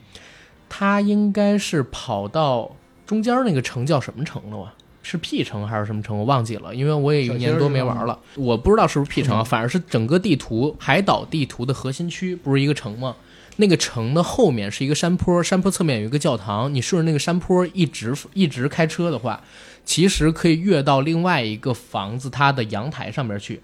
[0.68, 2.72] 它应该是跑到
[3.06, 4.74] 中间那个城叫什么城了啊？
[5.06, 6.18] 是 P 城还是什么城？
[6.18, 9.44] 我忘记了，因为我也一年多没玩了，我不知道是不是 P 城啊。
[9.44, 13.14] 反而是整个地图海岛地图的核心区，不是一个城吗？
[13.56, 16.72] 那个城的后面是一个山坡，山坡侧面有一个教堂。
[16.74, 19.42] 你顺着那个山坡一直一直开车的话，
[19.84, 23.60] 其实可以越到另外一个房子它的阳台上面去，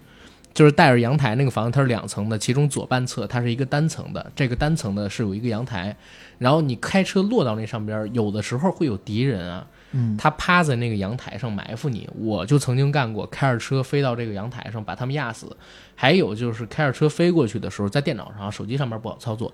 [0.53, 5.95] 就是带着阳台那个房子，它是两层的，其中左半侧它是一个单层的，这个单层的是有一个阳台，
[6.37, 9.67] 然后你开车落到那上边，有的时候会有敌人啊。
[9.93, 15.53] 嗯，他趴在那个阳台上埋伏你，我就曾经干过，开着车飞到这个阳台上把他们压死。
[15.95, 19.53] 还有就是开着车飞过去的时候，在电脑上、手机上面不好操作，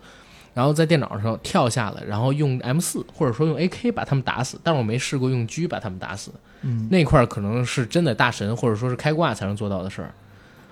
[0.57, 4.59] 然后在电脑上跳下来，然后用 M 四或者说用 AK 把他们打死。
[4.63, 6.31] 但是我没试过用狙把他们打死，
[6.63, 10.11] 嗯，那块可能是真的大神或者说是开挂才能做到的事儿，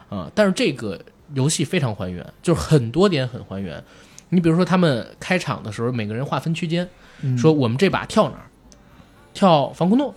[0.10, 1.00] 啊，但是这个
[1.36, 3.84] 游戏非常还原，就是很多点很还原。
[4.30, 6.90] 你比如说他们开场的时候，每个人划分区间，
[7.38, 8.46] 说我们这把跳哪儿。
[9.36, 10.12] 跳防空洞，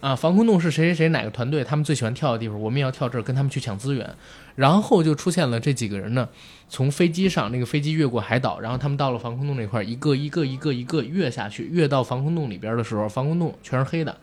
[0.00, 4.14] 啊，防空洞是谁谁谁哪个团队他们最喜欢跳的地方，我们也要跳这儿跟他们去抢资源。
[4.54, 6.28] 然后就出现了这几个人呢，
[6.68, 14.16] 从飞机上那个飞机越过海岛，然后他们到了防空洞那块，一个一个一个一个越下去，越到防空洞里边的时候，防空洞全是黑的，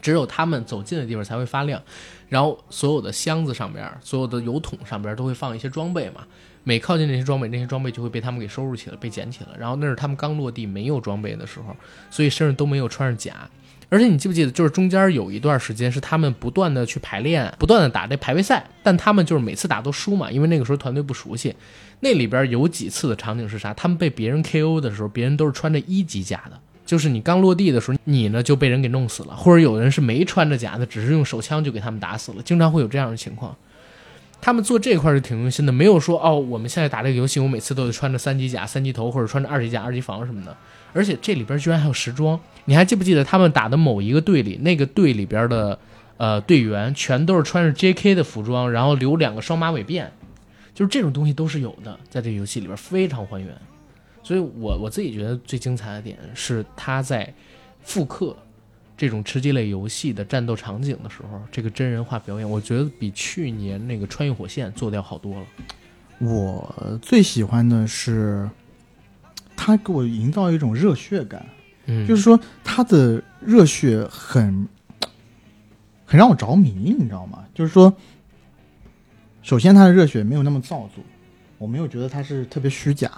[0.00, 1.82] 只有他们走近的地方才会发亮。
[2.30, 6.26] 然后所有的箱子上边，所有的油桶上边都会放一些装备嘛，
[6.62, 9.50] 每靠近那些装备，那些装备就会被他们给收入起来，被捡起来。
[9.58, 11.76] 然后那是他们刚落地没有装备的时候，
[12.10, 13.48] 所以身上都没有穿上甲。
[13.94, 21.54] 而且你记不记得，就是中间有一段时间是他们不断的去排练，不断的打这排位赛，但他们就是每次打都输嘛，因为那个时候团队不熟悉。
[22.00, 23.72] 那里边有几次的场景是啥？
[23.74, 33.54] 他们被别人 KO 的时候，别人都是穿着一级甲的，就是你刚落地的时候，你呢就被人给弄死了，或者有人是没穿着甲的，只是用手枪就给他们打死了，经常会有这样的情况。
[34.40, 40.56] 他们做这块是挺用心的，没有说哦，我们现在打这个游戏，我每次都得穿着三级甲、三级头，或者穿着二级甲、二级防什么的。
[40.94, 45.78] 而且这里边居然还有时装，你还记不记得他们打的某一个队里，那个队里边的
[46.16, 48.14] 呃队员全都是穿着 J.K.
[48.14, 50.06] 的服装，然后留两个双马尾辫，
[50.72, 53.54] 就是这种东西都是有的，在这个游戏里边非常还原。
[54.22, 57.34] 所以我我自己觉得最精彩的点是他在
[57.82, 58.34] 复刻。
[58.96, 65.46] 这种吃鸡类游戏的战斗场景的时候，这个真人化表演，我觉得比去年那个《穿越火线》做的要好多了。
[66.20, 68.48] 我最喜欢的是，
[69.56, 71.44] 他给我营造一种热血感，
[71.86, 74.68] 嗯，就是说他的热血很
[76.04, 77.44] 很让我着迷，你知道吗？
[77.54, 77.94] 就是说，
[79.42, 81.02] 首先他的热血没有那么造作，
[81.58, 83.10] 我没有觉得他是特别虚假。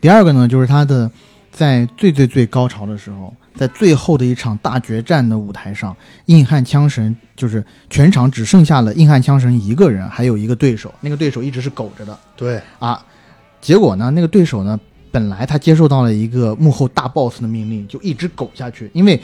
[0.00, 1.10] 第二个呢，就是他的
[1.50, 3.34] 在最最最高潮的时候。
[3.54, 12.18] 在最后的一场大决战的舞台上，硬汉枪神就是全场只剩下了硬汉枪神一个人，还有一个对手，那个对手一直是苟着的。
[12.34, 13.04] 对啊，
[13.60, 14.80] 结果呢，那个对手呢，
[15.12, 18.90] 本来他接受到了一个幕后大 boss 的命令，就一直苟下去。
[18.92, 19.22] 因为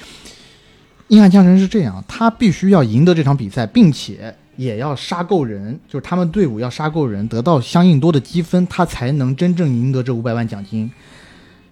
[1.09, 10.91] 硬汉枪神是这样，他必须要赢得这场比赛，并且也要杀够人，就是他们队伍要杀够人，得到相应多的积分，他才能真正赢得这五百万奖金。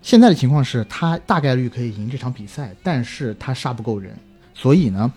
[0.01, 4.17] 现在的情况是他大概率可以赢这场比赛，但是他杀不够人，
[4.55, 5.13] 所以呢，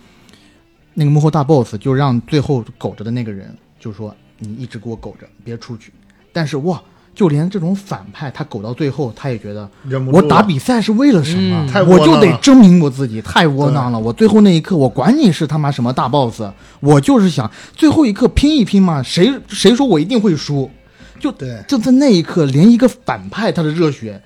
[0.93, 5.93] 那个幕后大 boss 就让最后苟着的那个人就说：“你一直给我苟着，别出去。”
[6.34, 6.82] 但是哇，
[7.20, 9.70] 就连这种反派，他苟到最后，他也觉得
[10.13, 11.67] 我打比赛是为了什么？
[11.86, 13.99] 我就得证明我自己，太窝囊了。
[13.99, 16.41] 我最后那一刻，我管你是他妈什么大 boss，
[16.80, 19.03] 我就是想最后一刻拼一拼嘛。
[19.03, 20.72] 谁谁说我一定会输？
[21.20, 24.22] 就对，就在那一刻，连一个反派他的热血。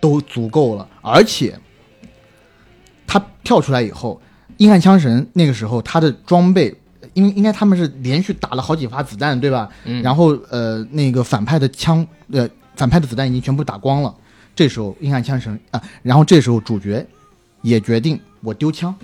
[0.00, 1.58] 都足够了，而且
[3.06, 4.20] 他跳出来以后，
[4.58, 6.76] 硬汉枪神那个时候他的装备，
[7.14, 9.68] 因为应该他们是连续打了好几发子弹，对吧？
[9.84, 10.02] 嗯。
[10.02, 14.14] 然后呃，那个反派的枪，呃，反派的子弹已经全部打光了。
[14.54, 17.04] 这时候硬汉枪神啊，然后这时候主角
[17.62, 18.94] 也决定我丢枪。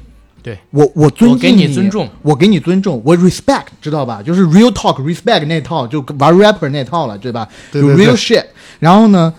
[0.42, 4.22] 对我，我尊敬你，尊重，我给你尊重，我 respect，知道吧？
[4.22, 7.46] 就是 real talk respect 那套，就玩 rapper 那套了，对吧？
[7.70, 8.46] 对，real shit。
[8.78, 9.34] 然后呢，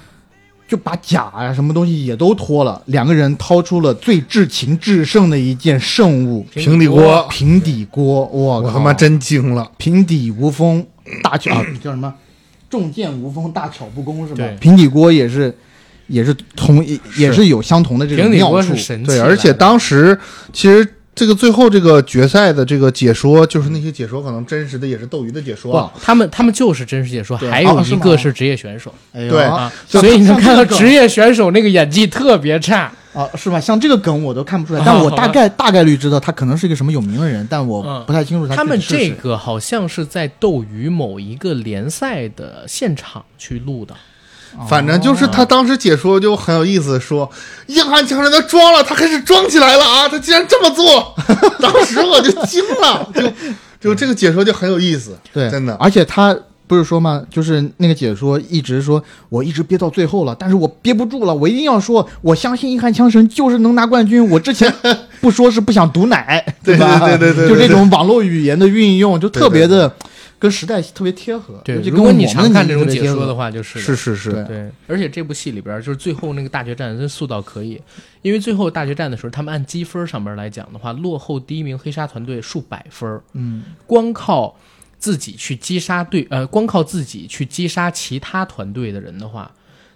[0.72, 6.46] 就把甲啊什么东西也都脱了，两个人掏出了最至情至圣的一件圣物。
[6.54, 10.82] 平底锅，平底锅，我我他妈真惊了，平底无锋，
[11.22, 12.14] 大巧 叫什么？
[12.70, 14.48] 重剑无锋，大巧不工是吧？
[14.62, 15.54] 平底锅也是，
[16.08, 16.82] 也是同
[17.18, 18.74] 也是有相同的这种平底锅妙处。
[18.74, 18.82] 是。
[18.82, 20.18] 神器对，而且当时
[20.54, 20.88] 其实
[21.22, 28.92] 这个最后这个决赛的这个解说，就是那些解说可能真实的也是斗鱼的解说他们他们就是真实解说，还有一个是职业选手。
[29.14, 29.30] 哎呦。
[29.30, 29.44] 对。
[29.44, 32.92] 啊，所以你能看到职业选手那个演技特别差。
[33.14, 33.60] 啊，是吧？
[33.60, 38.04] 像这个梗我都看不出来，啊但我大概大概率知道他可能是一个什么有名的人，但我嗯。
[38.08, 43.94] 不太清楚他们这个好像是在斗鱼某一个联赛的现场去录的，
[44.70, 47.30] 反正就是他当时解说就很有意思，说
[47.68, 50.08] 硬汉强人他装了，他开始装起来了啊！
[50.10, 51.16] 他竟然这么做，
[51.60, 53.10] 当时我就惊了，
[53.80, 55.76] 就就这个解说就很有意思，对，真的。
[55.80, 56.38] 而且他
[56.68, 57.22] 不是说吗？
[57.30, 64.26] 就是那个解说一直说，我一直憋到最后了，但是我憋不住了，我一定要说，我相信硬汉枪神就是能拿冠军。
[64.30, 64.74] 我之前
[65.20, 67.00] 不说是不想毒奶，对吧？
[67.00, 69.92] 对对对对就对这种网络语言的运用，就特别的
[70.42, 71.62] 跟时代特别贴合。
[71.64, 77.80] 对尤，其如果你跟我们的常看这种解说的，话，就是是是是，对对，而且这部戏里边就是最后那个大决战真塑造可以，
[78.24, 84.58] 因为最后大决战的时候，他们按积分上面来讲的话，落后第一名黑鲨团队数百分，嗯，光靠
[84.98, 89.52] 自己去击杀对呃，光靠自己去击杀其他团队的人的话，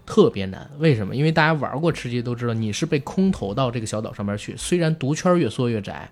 [0.06, 0.70] 特别难。
[0.78, 1.16] 为什么？
[1.16, 6.08] 因为大家玩过吃鸡都知道，你是被空投到这个小岛上面去，虽然毒圈越缩越窄，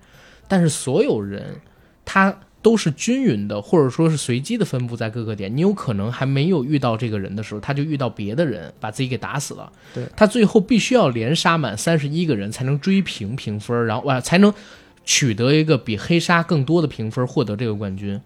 [0.48, 1.56] 但是所有人
[2.04, 5.56] 他都是均匀的，或者说是随机的分布在各个点。
[5.56, 9.72] 你有可能还没有遇到这个人的时候，他就遇到别的人，把自己给打死了。
[9.94, 14.52] 对他最后必须要连杀满三十一个人才能追平评分，然后哇、才能
[15.04, 18.20] 取得一个比黑鲨更多的评分，获得这个冠军。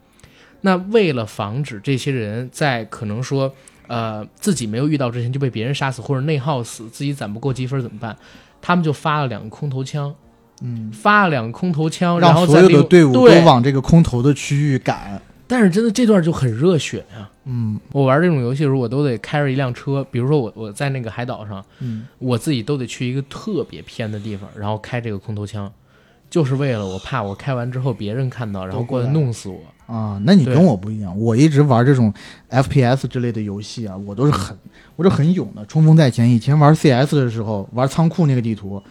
[0.62, 3.54] 那为了防止这些人在可能说
[3.88, 8.16] 呃自己没有遇到之前就被别人杀死或者内耗死，自己攒不够积分怎么办？
[8.62, 10.14] 他们就发了两个空投枪，
[10.62, 15.22] 嗯，发了两个空投枪，然后所有的队伍都，往这个空投的区域赶。
[15.50, 25.72] 但是真的这段就很热血呀、嗯我玩这种游戏的时候，我都得开着一辆车，比如说我我在那个海岛上，嗯，我自己都得去一个特别偏的地方，然后开这个空投枪，
[26.30, 29.60] 就是为了我怕我开完之后别人看到，然后过来弄死我。
[29.86, 32.14] 啊，那你跟我不一样，我一直玩这种
[32.50, 34.58] FPS 之类的游戏啊，我都是很，
[34.98, 36.30] 我是很勇的，冲锋在前。
[36.30, 38.84] 以前玩 CS 的时候，玩仓库那个地图，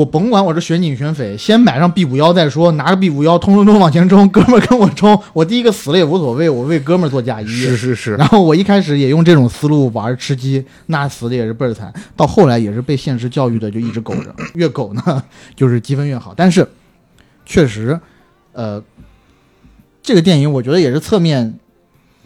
[0.00, 7.46] 我甭管我是选警选匪，先买上 B 五幺再说，拿个 B 五幺通通通往前冲，哥们儿跟我冲，我第一个死了也无所谓，我为哥们儿做嫁衣。
[7.46, 11.92] 是是是，然后我一开始也用这种思路玩吃鸡，那死的也是倍儿惨。
[12.16, 15.22] 到后来也是被现实教育的，就一直苟着，越苟呢
[15.54, 16.32] 就是积分越好。
[16.34, 16.66] 但是
[17.44, 18.00] 确实，
[18.54, 18.82] 呃，
[20.02, 21.58] 这个电影我觉得也是侧面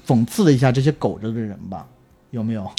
[0.07, 1.85] 讽刺了一下这些苟着的人吧，
[2.31, 2.71] 有没有？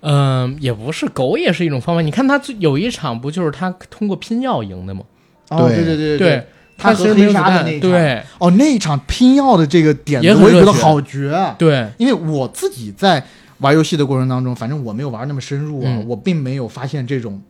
[0.00, 2.02] 嗯，也不是，狗也是一种方法。
[2.02, 5.02] 你看他最有一场不就是他通过拼药赢的吗？
[5.50, 6.46] 哦，对对对对，
[6.76, 11.56] 他和黑鲨的那一场对哦，那一场拼药的这个点子，也很我也觉得好绝啊！
[11.58, 13.24] 对，因为我自己在
[13.58, 17.42] 玩游戏的过程当中，反正我没有玩那么深入啊，嗯我并没有发现这种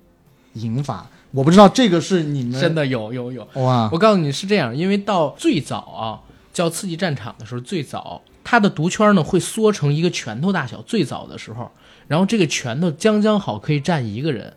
[0.54, 1.06] 赢法。
[1.32, 3.46] 我不知道这个是你们真的有有有。
[3.54, 6.24] 哇我告诉你是这样，因为到最早啊
[6.54, 11.70] 叫刺激战场的时候，最早它的毒圈呢会缩成一个拳头大小，最早的时候，
[12.08, 14.54] 然后这个拳头将将好可以站一个人，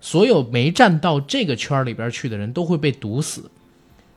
[0.00, 3.50] 所有没站到这个圈里边去的人都会被毒死。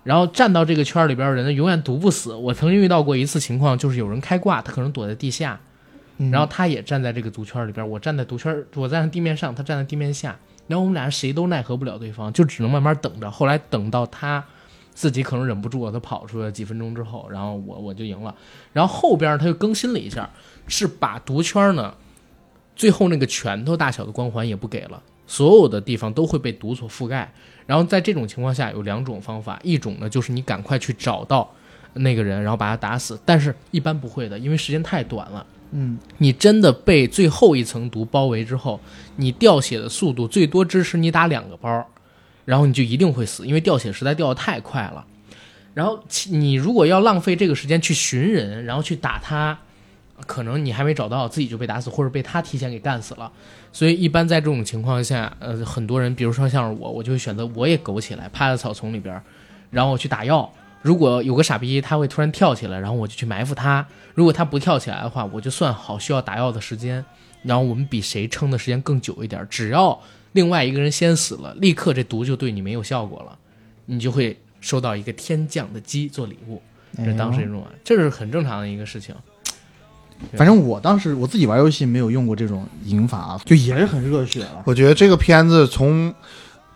[0.04, 2.34] 然后站到这个圈里边的人呢，永远毒不死。
[2.34, 5.60] 我曾经遇到过一次情况，就是有人开挂，他可能躲在地下，
[6.18, 13.30] 嗯然后他也站在这个毒圈里边，我站在毒圈，我站在地面上，他站在地面下，然后我们俩谁都奈何不了对方，就只能慢慢等着。
[13.30, 14.42] 后来等到他
[14.94, 18.34] 自己可能忍不住了，他跑出来几分钟之后，然后我我就赢了。
[18.72, 20.30] 然后后边他又更新了一下，
[20.70, 21.94] 是把毒圈呢，
[22.78, 27.34] 最后那个拳头大小的光环也不给了，所有的地方都会被毒所覆盖。
[27.66, 31.52] 然后在这种情况下有两种方法，一种呢就是你赶快去找到
[31.96, 35.46] 那个人，然后把他打死，但是一般不会的，因为时间太短了。
[35.72, 38.80] 嗯你真的被最后一层毒包围之后，
[39.18, 41.86] 你掉血的速度最多支持你打两个包，
[42.46, 45.06] 然后你就一定会死，因为掉血实在掉的太快了。
[45.74, 46.00] 然后
[46.30, 49.60] 你如果要浪费这个时间去寻人，然后去打他，
[50.26, 53.32] 可能你还没找到，自己就被打死，或者被他提前给干死了。
[53.72, 59.22] 所以一般在这种情况下，呃，很多人，比如说像是我，我就会选择我也苟起来，趴在草丛里边，
[59.70, 60.52] 然后我去打药。
[60.82, 63.86] 如果有个傻逼，他会突然跳起来，然后我就去埋伏他。
[64.14, 67.04] 如果他不跳起来的话，我就算好需要打药的时间，
[67.44, 69.46] 然后我们比谁撑的时间更久一点。
[69.50, 70.00] 只要
[70.32, 73.38] 另外一个人先死了，立刻这毒就对你没有效果了，
[73.86, 76.62] 你就会收到一个天降的鸡做礼物。
[76.96, 79.14] 这是当时这种，这是很正常的一个事情。
[80.34, 84.64] 反正我当时我自己玩游戏没有用过这种赢法啊，就也是很热血了。
[84.66, 86.14] 我觉得这个片子从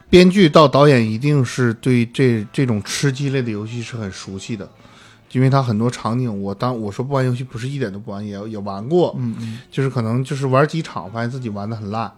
[0.10, 4.70] 编剧到导演一定是对这这种吃鸡类的游戏是很熟悉的。
[5.34, 12.12] 因为它很多场景，我当我说不玩游戏，不是一点都不玩，也也玩过，嗯嗯，就是可能就是玩几场，发现自己玩的很烂，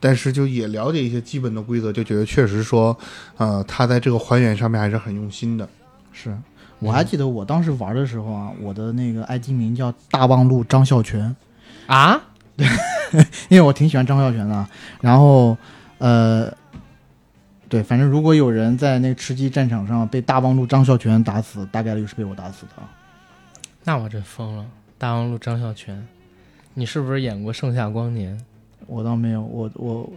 [0.00, 2.96] 但是就也了解一些基本的规则，就觉得确实说，
[3.36, 5.68] 呃，他在这个还原上面还是很用心的。
[6.10, 6.34] 是，
[6.78, 11.34] 我还记得我当时玩的时候啊，我的那个 ID 名叫大望路张孝全
[11.86, 12.20] 啊，
[12.56, 12.66] 对，
[13.48, 14.66] 因为我挺喜欢张孝全的，
[15.00, 15.56] 然后
[15.98, 16.52] 呃。
[17.66, 22.82] 对，反正如果有人在那个吃鸡战场上被大望路张孝全打死，大概率是被我打死的。
[23.82, 24.64] 那我真疯了！
[24.96, 26.06] 大望路张孝全，
[26.74, 28.38] 你是不是演过《盛夏光年》？
[28.86, 30.08] 我倒没有，我我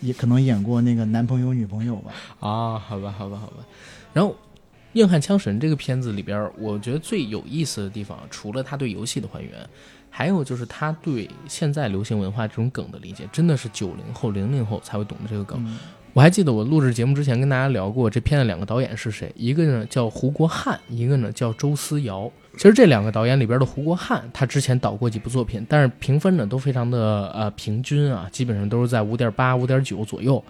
[0.00, 2.10] 也可能演过那个男朋友女朋友吧。
[2.40, 3.58] 啊，好吧，好吧，好吧。
[4.12, 4.32] 然后
[4.94, 9.52] 《硬汉枪神》这个片子里边，我觉得最有意思的地方，除了他对游戏的还原，
[10.08, 15.78] 还有就是他对现在流行文化这种梗的理解，真的是九零后、零零后才会懂的这个梗。
[16.12, 22.30] 我还记得我录制节目之前跟大家聊过这片的两个导演是谁，一个呢叫胡国汉，一个呢叫周思瑶。
[22.56, 30.40] 其实这两个导演里边的胡国汉，他之前导过几部作品，但是评分呢都非常的呃平均啊，基本上都是在五点八、五点九左右。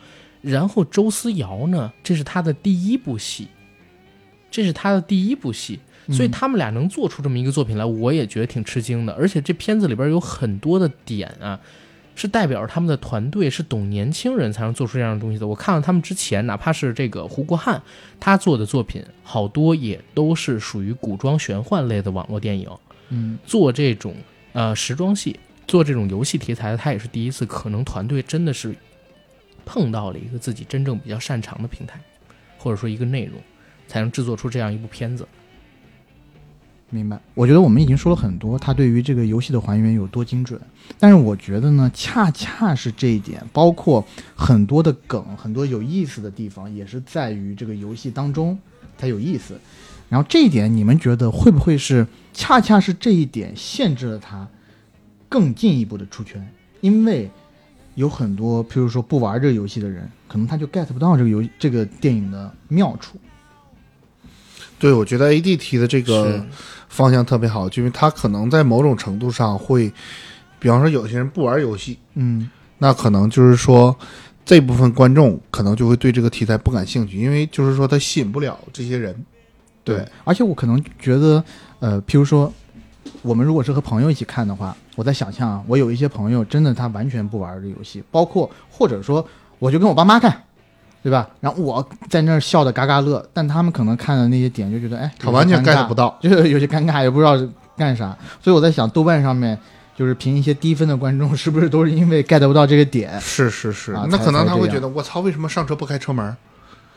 [0.43, 3.49] 然后周思瑶呢，这是他的第一部戏，
[4.55, 5.81] 这是他的第一部戏，
[6.13, 9.13] 所以他们俩能做出这么一个作品来，我也觉得挺吃惊的。
[9.15, 11.59] 而且这片子里边有很多的点啊。
[12.17, 15.45] 是代表着他们的团队是懂年轻人才能做出这样的东西的。
[15.45, 17.83] 我看了他们之前，哪怕是这个胡国汉，
[18.21, 22.71] 他做的作品好多也都是属于古装玄幻类的网络电影。
[23.09, 24.15] 嗯，做这种
[24.53, 27.45] 呃时装戏，做这种游戏题材的，他也是第一次。
[27.47, 28.73] 可能团队真的是
[29.65, 31.99] 碰到了一个自己真正比较擅长的平台，
[32.59, 33.35] 或者说一个内容，
[33.87, 35.27] 才能制作出这样一部片子。
[36.91, 40.61] 明白，我觉得我们已经说了很多，他对于这个游戏的还原有多精准。
[40.99, 44.07] 但是我觉得呢，恰恰是这一点，包括
[44.37, 48.57] 很多的梗，很多有意思的地方，也是在于这个游戏当中
[48.97, 49.59] 才有意思。
[50.09, 54.47] 然后这一点，你们觉得会不会是恰恰是这一点限制了他
[55.29, 56.47] 更进一步的出圈？
[56.81, 57.29] 因为
[57.97, 63.19] 有很多，譬如说不玩这个游戏的人，可能他就 get 不到这个游这个电影的妙处。
[64.85, 66.45] 对，我觉得 A D 提的这个。
[66.87, 69.93] 方向特别好，因为他可能在某种程度上会，
[70.61, 73.97] 比方说有些人不玩游戏，嗯，那可能就是说
[74.45, 79.13] 这部分观众可能就会对这个题材不感兴趣，因为就是说他吸引不了这些人。
[79.83, 81.43] 对，而且我可能觉得，
[81.81, 82.53] 呃，譬如说
[83.23, 89.27] 我们如果是和朋友一起看的话，我在想象啊，我有一些朋友真的他完全不玩这游戏，包括或者说
[89.59, 90.45] 我就跟我爸妈看。
[91.05, 91.29] 对吧？
[91.39, 97.39] 然后我在那儿笑的嘎嘎乐，但他们可能看的那些点就觉得，哎，他完全 get 不到，就是有些尴尬，也不知道
[97.77, 98.17] 干啥。
[98.43, 99.59] 所以我在想，豆瓣上面
[99.95, 103.21] 就是评一些低分的观众，是不是都是因为 get 不到这个点？
[103.21, 106.35] 是是是，那可能他会觉得，我操，为什么上车不开车门？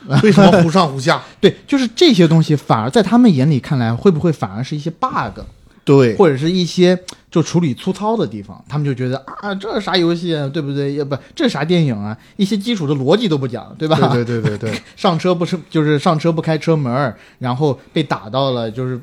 [0.24, 1.22] 为什么忽上忽下？
[1.42, 5.42] 对，就是这些东西，反而在他们眼里看来，会不会反而是一些 bug？
[5.84, 6.98] 对，或者是一些
[7.38, 10.92] 就处理粗糙的地方，他们就觉得啊，这是啥游戏啊，对不对？
[10.92, 12.18] 也不，这啥电影啊？
[12.36, 13.96] 一些基础的逻辑都不讲，对吧？
[14.12, 14.82] 对对对对对。
[14.98, 19.00] 上车不是就是上车不开车门，然后被打到了，就是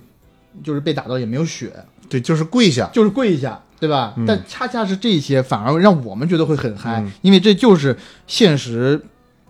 [0.65, 1.73] 就是被打到也没有血，
[2.09, 4.13] 对，就是跪下，就是跪下，对吧？
[4.27, 9.01] 但恰恰是这些反而让我们觉得会很嗨，因为这就是现实，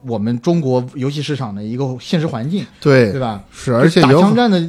[0.07, 3.43] 我们中国游戏市场的一个现实环境，对对吧？
[3.51, 4.62] 是，而且打枪战的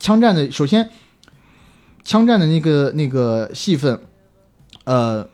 [0.00, 0.90] 枪战的，首先。
[2.04, 3.98] 枪战的那个那个戏份，
[4.84, 5.26] 呃，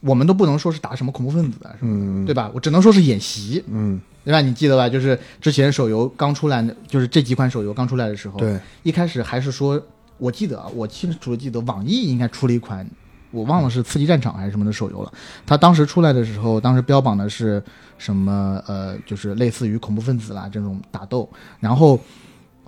[0.00, 2.50] 我们都不能说是打什么恐怖分子，嗯，对吧？
[2.54, 4.40] 我只能说是演习，嗯，对吧？
[4.40, 4.88] 你记得吧？
[4.88, 9.80] 就是之前手游刚出来，就是这几款手游刚出来的时候，对，一开始还是说，
[10.16, 12.88] 我记得啊，我清楚的记得，网易应该出了一款，
[13.30, 15.12] 我忘了是刺激战场还是什么的手游了。
[15.46, 17.62] 它当时出来的时候，当时标榜的是
[17.98, 18.62] 什么？
[18.66, 21.28] 呃，就是类似于恐怖分子啦这种打斗，
[21.60, 22.00] 然后。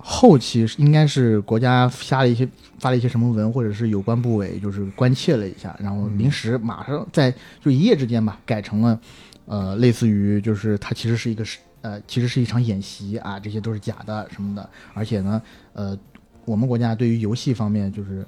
[0.03, 2.47] 后期应该是国家发了一些
[2.79, 7.33] 发了一些什么文，或者是有关部委就是关切了一下，然后临时马上在
[7.63, 8.99] 就一夜之间吧，改成了，
[9.45, 15.41] 呃，类似于就是它其实是一个是呃，其实是一场演习啊，这些都是假的什么的，而且呢，
[15.73, 15.97] 呃，
[16.45, 18.25] 我们国家对于游戏方面就是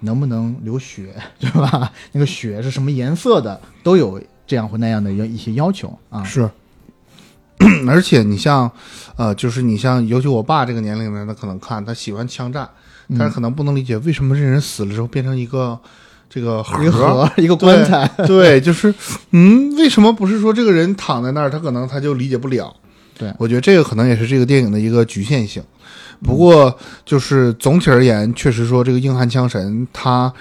[0.00, 1.92] 能不能流血， 对吧？
[2.12, 6.48] 那个血是什么颜色的，都有这样或那样的要一些要求啊，是。
[7.88, 8.70] 而且你像，
[9.16, 12.68] 呃，就是你像，尤其我爸这个年龄的，他可能看他喜欢枪战，
[13.18, 15.78] 但是可能不能理解为什么这人死了之后变成一个
[16.28, 18.10] 这个盒一个盒一个棺材。
[18.26, 18.92] 对，就是
[19.30, 22.74] 嗯，为什么不是说这个人躺在那儿，他可能他就理解不了。
[23.16, 25.62] 对，我觉得这个可能也是这个电影的一个局限性。
[26.22, 30.32] 不过就是总体而言，确实说这个硬汉枪神他。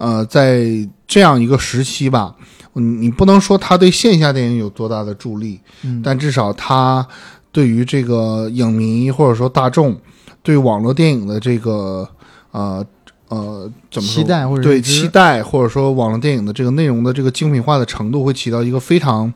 [0.00, 0.64] 呃，在
[1.06, 2.34] 这样一个时期吧，
[2.72, 7.06] 你不能说他对线下电影有多大的助力，嗯，但至少他
[7.52, 9.94] 对于这个影迷或者说大众
[10.42, 12.08] 对网络电影的这个
[12.52, 12.82] 呃
[13.28, 19.30] 呃怎么期待或者对期待或者说网络电影的这个内容的这个精品化的程度会起到一个非常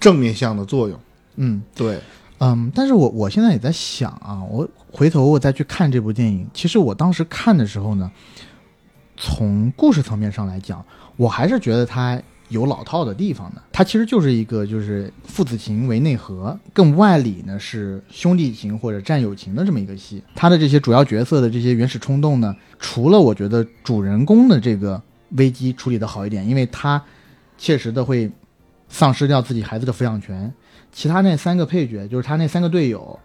[0.00, 0.98] 正面向的作用。
[1.36, 2.00] 嗯，对，
[2.38, 8.10] 嗯，但是我我现在也在想啊，我回头我再去看这部电影，其实我当时看的时候呢。
[9.22, 10.82] 从故事层面上来讲，
[11.16, 13.62] 我还是觉得它有老套的地方的。
[13.70, 20.22] 它其实就是一个就是父子情为内核，更外里呢是兄弟情或者战友情的这么一个戏。
[20.34, 25.00] 它的这些主要角色的这些原始冲动呢，除了我觉得主人公的这个
[25.32, 27.00] 危机处理的好一点，因为他
[27.58, 28.30] 切实的会
[28.88, 30.50] 丧失掉自己孩子的抚养权，
[30.90, 33.18] 其他那三个配角就是他那三个队友。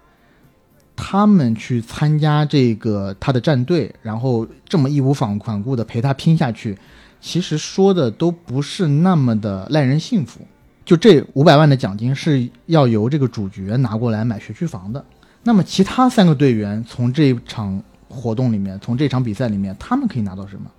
[0.95, 6.77] 他们去参加这个他的战队，然后这么义无反反顾的陪他拼下去，
[7.19, 10.41] 其实说的都不是那么的耐人信服。
[10.85, 15.03] 就这五百万的奖金是要由这个主角拿过来买学区房的。
[15.43, 20.69] 那么其他三个队员从这场活动里面，从这场比赛里面，他们可以拿到什么？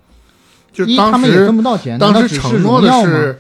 [0.72, 1.98] 就他们也分不到钱。
[1.98, 3.38] 当时承诺的是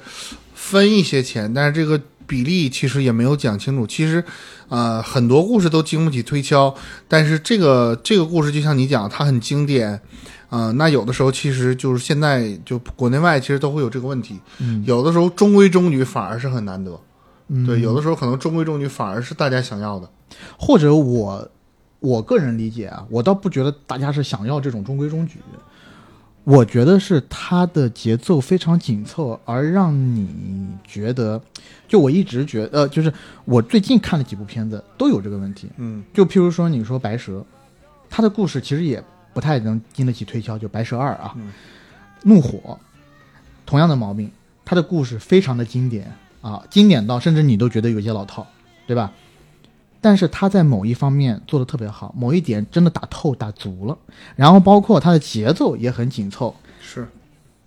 [0.54, 3.86] 分一些钱，但是这个比例其实也没有讲清楚。
[3.86, 4.24] 其实。
[4.68, 6.74] 呃，很多故事都经不起推敲，
[7.06, 10.00] 但是这个这个故事就像你讲，它很经典，
[10.48, 17.00] 呃，那有的时候其实就是现在就国内外其实都会有这个问题，嗯，有的时候中规中矩反而是很难得，
[17.46, 20.10] 嗯，对，有的时候可能中规中矩反而是大家想要的，
[20.58, 21.48] 或者我
[22.00, 25.38] 我个人理解啊，我倒不觉得大家是想要这种中规中矩。
[26.42, 30.28] 我觉得是它的节奏非常紧凑，而让你
[30.86, 31.42] 觉得，
[31.88, 33.12] 就我一直觉得，呃，就是
[33.44, 37.38] 我最近看了几部片子都有这个问题，嗯，就譬如说你说《白蛇》，
[38.08, 41.34] 它的故事其实也不太能经得起推敲，就《白蛇二》啊，
[42.22, 42.58] 《怒火》，
[43.64, 44.30] 同样的毛病，
[44.64, 48.46] 它的故事非常的经典啊，经典到甚至你都觉得有些老套，
[48.86, 49.12] 对吧？
[50.00, 53.98] 但是他在某一方面做的特别好，某一点真的打透打足了，
[54.36, 57.08] 然后包括他的节奏也很紧凑，是。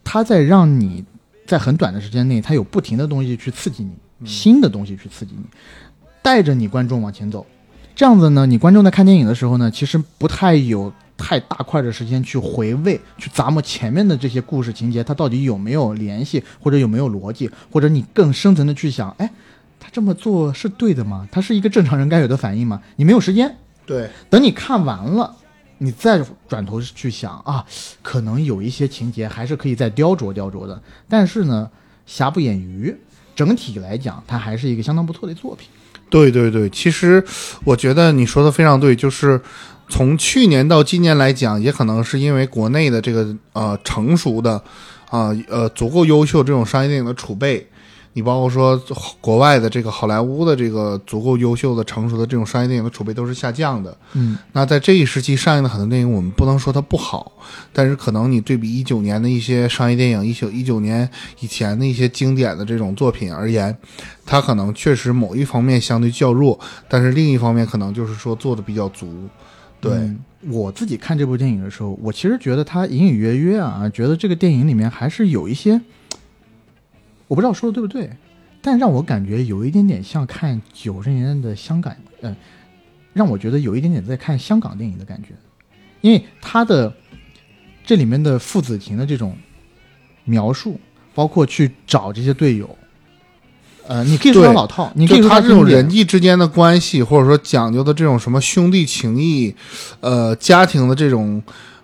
[0.06, 1.04] 他在让你
[1.46, 3.92] 在很短的时间内，他有不停的东西去刺激你，
[4.26, 5.44] 新的东西去刺激你，
[6.22, 7.46] 带着你观众往前走，
[7.96, 19.30] 这样子呢，你观众在看电影的时候呢，其实不太有太大块的时间去回味、去咂摸前面的这些故事情节，它到底有没有联系，或者有没有逻辑，或者你更深层的去想，哎。
[19.82, 21.26] 他这么做是对的吗？
[21.32, 22.82] 他是一个正常人该有的反应吗？
[22.98, 23.56] 你没有时间，
[23.86, 25.34] 对，等你看完了，
[25.78, 27.66] 你再转头去想啊，
[28.02, 30.84] 可能有一些情节还是可以再雕琢雕琢的。
[31.08, 31.72] 但是呢，
[32.06, 32.94] 瑕不掩瑜，
[33.40, 35.70] 整体来讲，它还是一个相当不错的作品。
[36.10, 37.24] 对对对，其实
[37.64, 39.40] 我觉得你说的非常对，就是
[39.88, 44.62] 从去年到今年来讲，也可能是因为国内的这个呃成熟的
[45.10, 47.66] 啊呃足够优秀这种商业电影的储备。
[48.20, 48.78] 你包括说
[49.22, 53.98] 国外的这个好莱坞的这个足够优秀的、成熟的这种商业电影的储备都是下降的。
[54.12, 57.32] 嗯，那在这一时期上映的很多电影，我们不能说它不好，
[57.72, 61.10] 但是可能你对比一九年的一些商业电影，一九一九年
[61.40, 63.74] 以前的一些经典的这种作品而言，
[64.26, 66.60] 它可能确实某一方面相对较弱，
[66.90, 69.30] 但是另一方面可能就是说做的比较足。
[69.80, 70.14] 对
[70.50, 75.80] 我自己看这部电影的时候，我其实觉得它隐隐约约啊，觉得这个电影里面还是有一些。
[77.30, 78.10] 我不知道说的对不对，
[78.60, 82.36] 但让我感觉有一点点像看九十年代的香港，嗯，
[83.14, 85.30] 让我觉得有一点点在看香港电影的感觉，
[86.02, 86.92] 因为他的
[87.86, 89.38] 这里面的父子情的这种
[90.26, 90.80] 描述，
[91.14, 92.68] 包括去找这些队友，
[93.88, 99.54] 呃，你可以说老套，你可以说他这种人际之间的关系，或者说讲究的这种什么兄弟情谊，
[100.00, 101.40] 呃，家庭的这种，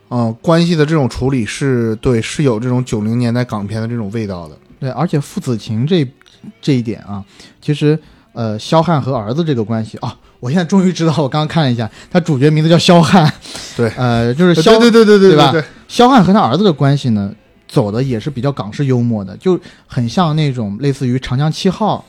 [0.07, 4.57] 呃，关系的这种处理，是对，是有这种九零年代港片的这种味道的。
[4.85, 6.07] 对，而且父子情这
[6.61, 7.25] 这一点啊，
[7.59, 7.97] 其实
[8.33, 13.27] 呃，肖汉和儿子这个关系啊，我现在终于知道，我刚刚看了一下，他主角名字叫肖汉，
[13.75, 15.51] 对，呃，就是肖，对对对对对吧？
[15.87, 17.33] 肖汉和他儿子的关系呢，
[17.67, 22.05] 走的也是比较港式幽默的，就很像那种类似于《长江七号》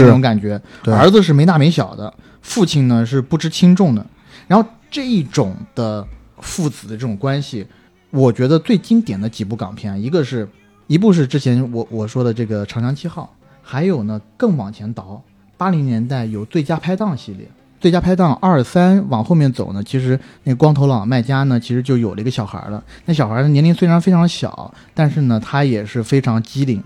[0.00, 0.60] 那种感觉。
[0.86, 2.12] 儿子是没大没小的，
[2.42, 4.04] 父亲呢是不知轻重的。
[4.48, 6.04] 然后这一种的
[6.40, 7.64] 父子的这种关系，
[8.10, 10.48] 我觉得最经典的几部港片，一个是。
[10.86, 15.22] 一部是之前我我说的这个《长江七号》，还有呢更往前倒，
[15.56, 17.46] 八零年代有《最佳拍档》系列，
[17.80, 22.82] 《最佳拍档》二三往后面走呢，其实那光头佬卖家呢，其实就有了一个小孩了。
[23.04, 26.82] 那小孩的年龄虽然非常小，但是呢，他也是非常机灵，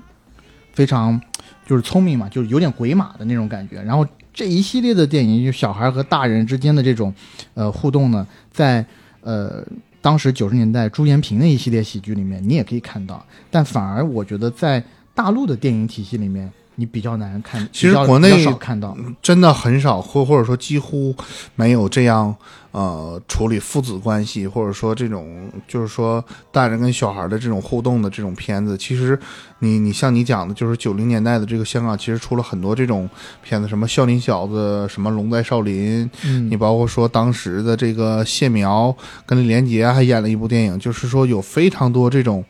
[0.72, 1.20] 非常
[1.66, 3.82] 就是聪明嘛，就是有点鬼马的那种感觉。
[3.82, 7.12] 然后这一系列的电影，就小孩和大人之间的这种
[7.52, 8.85] 呃互动呢，在
[9.20, 9.62] 呃
[10.01, 13.24] 当时九十年代朱延平的一系列喜剧里面，你也可以看到。
[13.51, 14.82] 但反而我觉得在
[15.14, 16.51] 大陆的电影体系里面。
[16.81, 21.15] 你比较难看，其实国内少看到，真的很少，或或者说几乎
[21.55, 22.35] 没有这样
[22.73, 28.78] 呃处理父子关系，或者说这种就是说大人跟小孩的这种互动的这种片子。
[28.78, 29.19] 其实
[29.59, 33.07] 你你像你讲的，就是九零年代的这个香港，其实出了很多这种
[33.43, 36.11] 片子，什么《笑林小子》，什么《龙在少林》，
[36.48, 38.97] 你包括说当时的这个谢苗
[39.27, 42.43] 跟李连杰还演了一部电影，就是说有非常多这种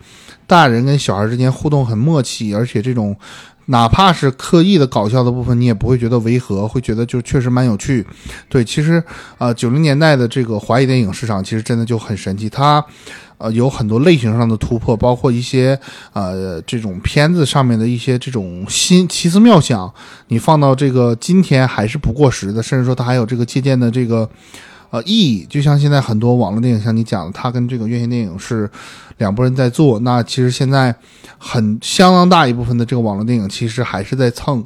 [0.46, 3.16] 大人跟小孩之间互动很默契，而且这种。
[3.70, 8.04] 哪怕是刻意的搞笑的部分，你也不会觉得违和，会觉得就确实蛮有趣。
[8.48, 9.02] 对，其实
[9.38, 12.84] 啊，九零年代的这个华语电影市场其实真的就很神奇，它
[13.38, 15.78] 呃有很多类型上的突破，包括一些
[16.12, 19.92] 呃这种片子上面的一些这种新奇思妙想，
[20.28, 24.28] 你放到这个今天还是不过时的，甚至说它还有这个借鉴的这个。
[24.90, 28.68] 呃，意义就像现在很多网络电影，像你讲的，它跟这个院线电影是
[29.18, 29.98] 两拨人在做。
[30.00, 30.94] 那其实现在
[31.38, 34.64] 很相当大一部分的这个网络电影，其实还是在蹭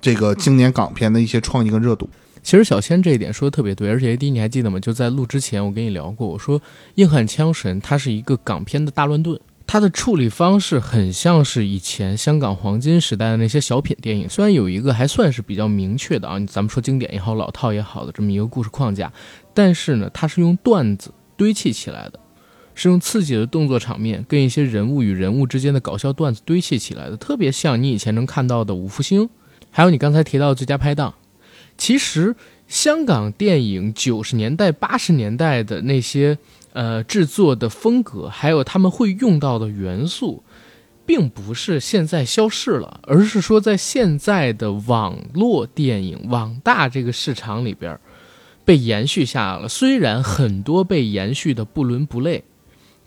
[0.00, 2.08] 这个经典港片的一些创意跟热度。
[2.42, 4.80] 其实小千这一点说的特别对，而且 AD 你还记得吗？
[4.80, 6.58] 就在录之前，我跟你聊过，我说
[6.96, 9.40] 《硬汉枪神》它是一个港片的大乱炖。
[9.72, 19.10] 它的处理方式很像是以前香港黄金时代的那些小品电影，虽然有一个还算是比较明确的啊，咱们说经典也好，老套也好的这么一个故事框架，
[19.54, 22.20] 但是呢，它是用段子堆砌起来的，
[22.74, 29.22] 是用刺激的动作场面跟一些人物与人物之间的搞笑段子堆砌起来的，特别像你以前能看到的《五福星》，
[29.70, 31.10] 还有你刚才提到的《最佳拍档》。
[31.78, 32.36] 其实
[32.68, 36.36] 香港电影九十年代、八十年代的那些。
[36.72, 40.42] 呃，制作的风格还有他们会用到的元素，
[41.04, 47.98] 并不是现在消逝了，而是说在现在的网络电影、网大这个市场里边
[48.64, 49.68] 被延续下来了。
[49.68, 52.44] 虽然很多被延续的不伦不类，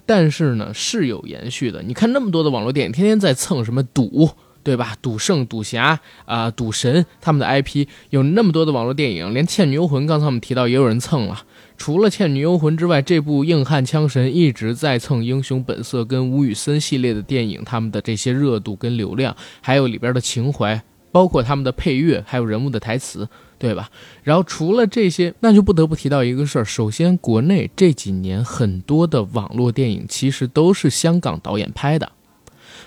[0.05, 1.81] 但是呢是有延续的。
[1.81, 4.29] 你看那么多的网络电影，天天在蹭什么赌，
[4.61, 4.95] 对吧？
[5.01, 11.43] 赌圣、赌侠啊、赌神他们的 IP，有那么多的网络电影，连《倩女幽魂》刚才我们提到也有人蹭了。
[11.77, 20.81] 除了《倩女幽魂》之外，这部硬汉枪神一直在蹭《英雄本色》跟吴宇森系列的电影，他们的这些热度跟流量，还有里边的情怀，
[21.11, 23.27] 包括他们的配乐，还有人物的台词，
[23.59, 23.89] 对吧？
[24.23, 26.65] 然后除了这些，那就不得不提到一个事儿。
[26.65, 32.11] 首先，国内这几年很多的网络电影其实都是香港导演拍的。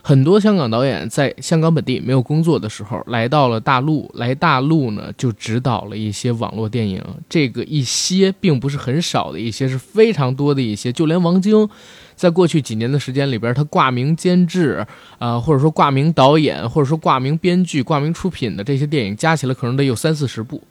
[0.02, 7.02] 很多香港导演在香港本地没有工作的时候，来到了大陆，来大陆呢就指导了一些网络电影。
[7.28, 10.92] 这个一些并不是很少的一些，是非常多的一些。
[10.92, 11.68] 就连王晶，
[12.14, 14.86] 在过去几年的时间里边，他挂名监制
[15.18, 20.62] 啊，或者说挂名导演，或者说挂名编剧、挂名出品的这些电影，加起来可能得有三四十部。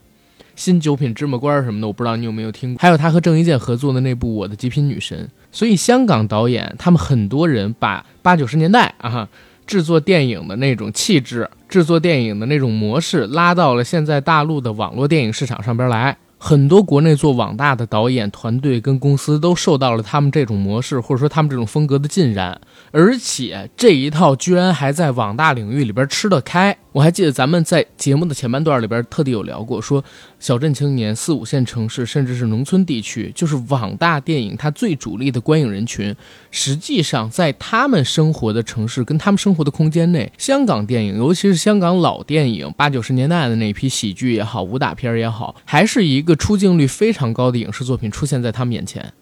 [0.57, 2.79] 新九品芝麻官什么的，我不知道你有没有听过。
[2.81, 5.17] 还有他和郑伊健合作的那部《我的极品女神》。
[5.51, 9.29] 所以香港导演他们很多人把八九十年代啊
[9.65, 16.17] 制作电影的那种气质、制作电影的那种模式拉到了现在大陆的网络电影市场上边来。
[16.39, 22.61] 很多国内做网大的导演团队跟公司都受到了他们这种模式或者说他们这种风格的浸染，
[22.91, 26.77] 而且这一套居然还在网大领域里边吃得开。
[26.97, 30.03] 我还记得咱们在节目的前半段里边特地有聊过，说
[30.39, 36.15] 小镇青年、四五线城市，甚至是农村地区，就是网大电影它最主力的观影人群。
[36.49, 49.13] 实际上，在他们生活的城市跟他们生活的空间内，香港电影，尤其是香港老电影，八九十年代的那批喜剧也好，武打片也好，还是一个出镜率非常高的影视作品出现在他们眼前。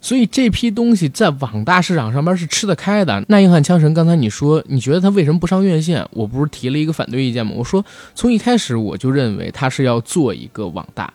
[0.00, 3.24] 所以这批东西在网大市场上边是吃得开的。
[3.28, 6.06] 那硬汉枪神，刚才你说你觉得他为什么不上院线？
[6.12, 7.52] 我不是提了一个反对意见吗？
[7.54, 11.12] 我说从一开始我就认为他是要做一个网大，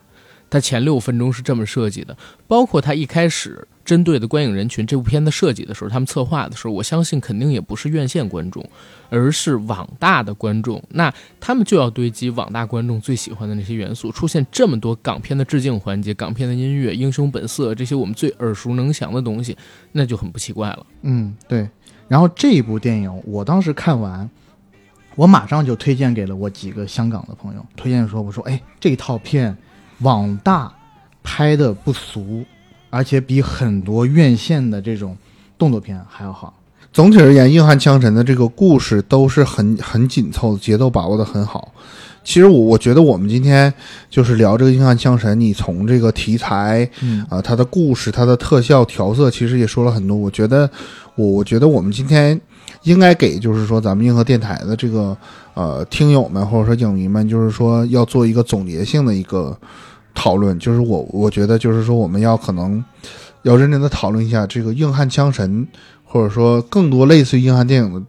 [0.49, 2.16] 他前六分钟是这么设计的，
[2.48, 3.68] 包括他一开始。
[3.91, 8.65] 针对的观影人群，这部片子设计的时候，他们策划的时候，我相信肯定也不是院线观众，
[9.09, 10.81] 而是网大的观众。
[10.91, 19.57] 那他们就要堆积网大观众最喜欢的那些元素，出现这么多港片的致敬环节、港片的音乐、英雄本色这些我们最耳熟能详的东西，
[19.91, 20.85] 那就很不奇怪了。
[21.01, 21.69] 嗯，对。
[22.07, 24.30] 然后这一部电影，我当时看完，
[25.18, 29.57] 我马上就推荐给了我几个香港的朋友，推荐说：“我说，哎，这套片
[29.99, 30.73] 网大
[31.22, 32.45] 拍的不俗。”
[32.91, 35.18] 而且比很多院线的这种
[35.57, 36.53] 动作片还要好。
[36.93, 41.73] 总体而言，《硬汉枪神》的这个故事都是很很紧凑，节奏把握的很好。
[42.22, 43.73] 其实我我觉得我们今天
[44.09, 46.88] 就是聊这个《硬汉枪神》，你从这个题材，
[47.30, 50.18] 啊，它的故事、它的特效调色，其实也说了很多。
[50.18, 50.69] 我觉得，
[51.15, 52.39] 我我觉得我们今天
[52.84, 55.18] 应该给就是说咱们硬核电台的这个
[55.53, 59.57] 呃听友们或者说影迷们，就是说要做一个总结性的一个。
[60.14, 62.84] 讨论，就是我我觉得就是说我们要可能
[63.44, 65.68] 要认真的讨论一下这个硬汉枪神，
[66.04, 68.02] 或者说更多类似于硬汉电影的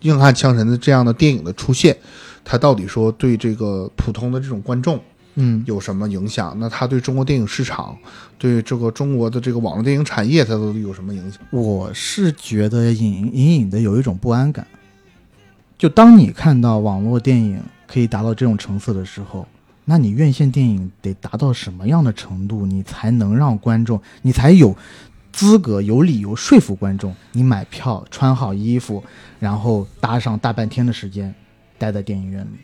[0.00, 1.96] 硬汉枪神的这样的电影的出现，
[2.44, 5.00] 它到底说对这个普通的这种观众，
[5.34, 6.56] 嗯，有什么影响？
[6.58, 7.96] 那它对中国电影市场，
[8.38, 11.40] 对这个中国的这个网络电影产业，它都有什么影响？
[11.50, 14.66] 我是觉得隐隐隐的有一种不安感。
[15.76, 19.46] 就当你看到网络电影可以达到这种成色的时候，
[19.90, 24.76] 那你院线电影得达到什么样的程度，你才能让观众，你才有
[25.32, 29.02] 资格、有理由说服观众，你买票、穿好衣服，
[29.40, 31.34] 然后搭上大半天的时间，
[31.78, 32.58] 待在电影院里，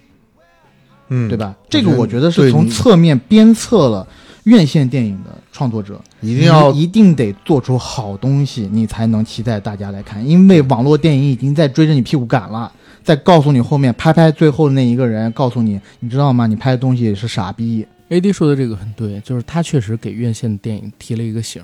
[1.09, 1.57] 嗯，对吧？
[1.71, 4.07] 这个我觉得是从侧面鞭策了
[4.43, 10.29] 院线电影的创作者，一定要一定得做出好东西，你才能期待大家来看。
[10.29, 12.71] 因为网络电影已经在追着你屁股赶了，
[13.05, 16.47] 再告诉你后面拍拍最后的那一个人，告诉你，你知道吗？
[16.47, 17.87] 你拍的东西是傻逼。
[18.09, 21.63] AD 说的这个很对，就是他确实给院线电影提了一个醒，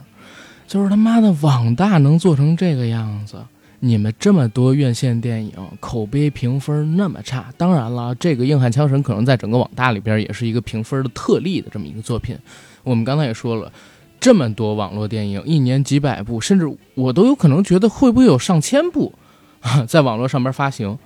[0.67, 3.37] 就是他妈的网大能做成这个样子，
[3.79, 12.37] 你们这么多院线电影口碑评分那么差，当然了，这个《硬汉枪神》可能在整个网大里边也是一个评分的特例的这么一个作品。
[12.83, 13.71] 我们刚才也说了，
[14.19, 19.13] 这么多网络电影，一年几百部，甚至我都有可能觉得会不会有上千部，
[19.87, 20.99] 在网络上边发行。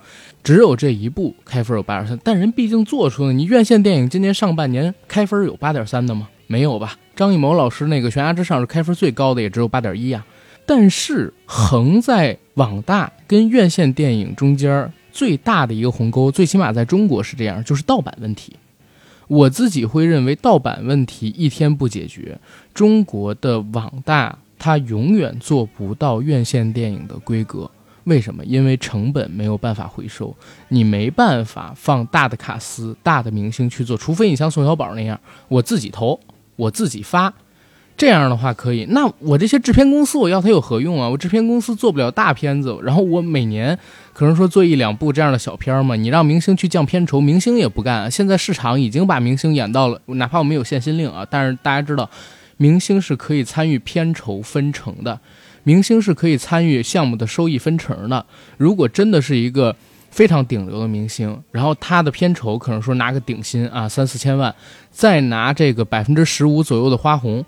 [0.45, 3.33] 只有这一部开分有八点三，但人毕竟做出了。
[3.33, 6.29] 你院线电影今年上半年开分有八点三的吗？
[6.45, 6.99] 没有吧？
[7.15, 10.23] 张艺谋老师那个《悬崖之上》是开分最高的，也只有八点一啊。
[10.67, 18.55] 但是横在网大跟院线电影中间最大的一个鸿沟，最起码在中国是这样，就是盗版问题。
[19.27, 22.37] 我自己会认为，盗版问题一天不解决，
[22.71, 27.71] 中国的网大它永远做不到院线电影的规格。
[28.05, 28.43] 为什么？
[28.45, 30.35] 因为成本没有办法回收，
[30.69, 36.19] 你没办法放大的卡司、大的明星去做，除非你像宋小宝那样，我自己投，
[36.55, 37.33] 我自己发，
[37.97, 38.85] 这样的话可以。
[38.89, 41.09] 那我这些制片公司，我要它有何用啊？
[41.09, 43.77] 我制片公司做不了大片子，然后我每年
[44.13, 48.11] 可能说做一两部这样的小片儿嘛，你让明星去降片酬，明星也不干。
[48.11, 52.07] 现在市场已经把明星演到了，哪怕我们有限薪令啊，但是大家知道，
[52.57, 55.19] 明星是可以参与片酬分成的。
[55.65, 58.25] 明星是可以参与项目的收益分成的。
[58.55, 59.75] 如果真的是一个
[60.11, 64.53] 非常顶流的明星，然后他的片酬可能说拿个顶薪啊三四千万，
[64.91, 67.43] 再拿这个百分之十五左右的花红，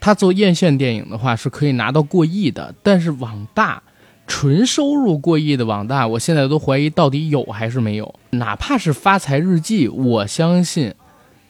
[0.00, 2.74] 他做院线电影的话是可以拿到过亿的。
[2.82, 3.82] 但是网大
[4.26, 8.14] 纯收入过亿的网大，我现在都怀疑到底有还是没有。
[8.30, 10.94] 哪怕是发财日记，我相信。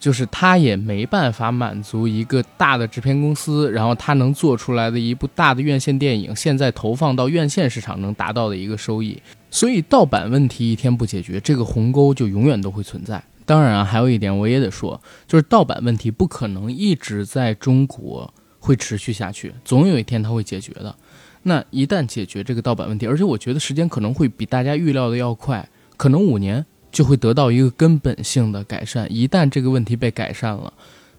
[0.05, 9.19] 就是他也没办法满足一个大的制片公司，然后他能做出来的一部大的院线电影，现在投放到院线市场能达到的一个收益。
[9.49, 13.23] 所以盗版问题一天不解决，这个鸿沟就永远都会存在。
[13.45, 20.95] 当然啊，还有一点我也得说，就是盗版问题不可能一直在中国会持续下去，总有一天它会解决的。
[21.41, 25.67] 那一旦解决这个盗版问题，而且我觉得时间可能会比大家预料的要快，
[25.97, 26.63] 可能五年。
[26.95, 29.05] 就会得到一个根本性的改善。
[29.13, 30.71] 一旦这个问题被改善了，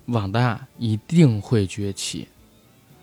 [0.06, 2.28] 网大一定会崛起，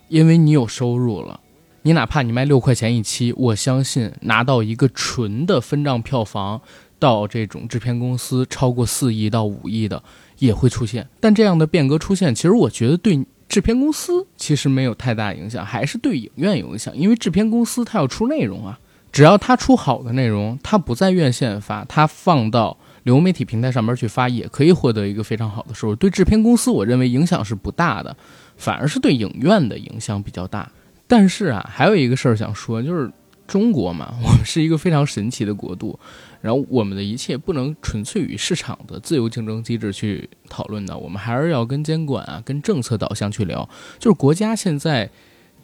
[0.08, 1.38] 因为你有收入了。
[1.82, 6.60] 你哪怕你卖六块钱一期，我相信拿到一个纯的分账票房，
[6.98, 10.02] 到这种制片公司超过四亿到五亿的
[10.38, 11.06] 也会出现。
[11.20, 18.80] 但这样的变革出现，其实我觉得对制片公司其实没有太大影响，还是对影院有影响，因为制片公司它要出内容啊。
[19.14, 25.94] 只要他出好的内容，他不在院线发，他放到流媒体平台上面去发，也可以获得一个非常好的收入。
[25.94, 28.16] 对制片公司，我认为影响是不大的，
[28.56, 30.68] 反而是对影院的影响比较大。
[31.06, 33.08] 但是啊，还有一个事儿想说，就是
[33.46, 35.96] 中国嘛，我们是一个非常神奇的国度，
[36.40, 43.68] 然后我们的一切不能纯粹与市场的自由竞争机制去讨论的，我们还是要跟监管啊、跟政策导向去聊。
[44.00, 45.08] 就是国家现在。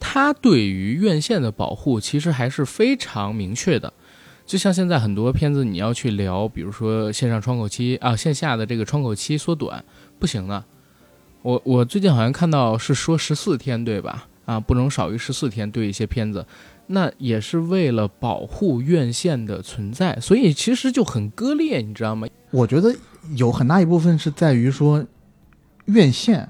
[0.01, 3.93] 它对于院线的保护其实还是非常明确的，
[4.47, 9.85] 就像现在很多片子你要去聊，比如说线上窗口期啊，线下的这个窗口期缩短
[10.19, 10.65] 不行的。
[11.43, 14.27] 我我最近好像看到是说十四天对吧？
[14.47, 16.45] 啊，不能少于十四天对一些片子，
[16.89, 22.27] 那也是为了保护院线的存在，所以其实就很割裂，你知道吗？
[22.51, 22.93] 我觉得
[23.37, 25.07] 有很大一部分是在于说
[25.85, 26.49] 院线。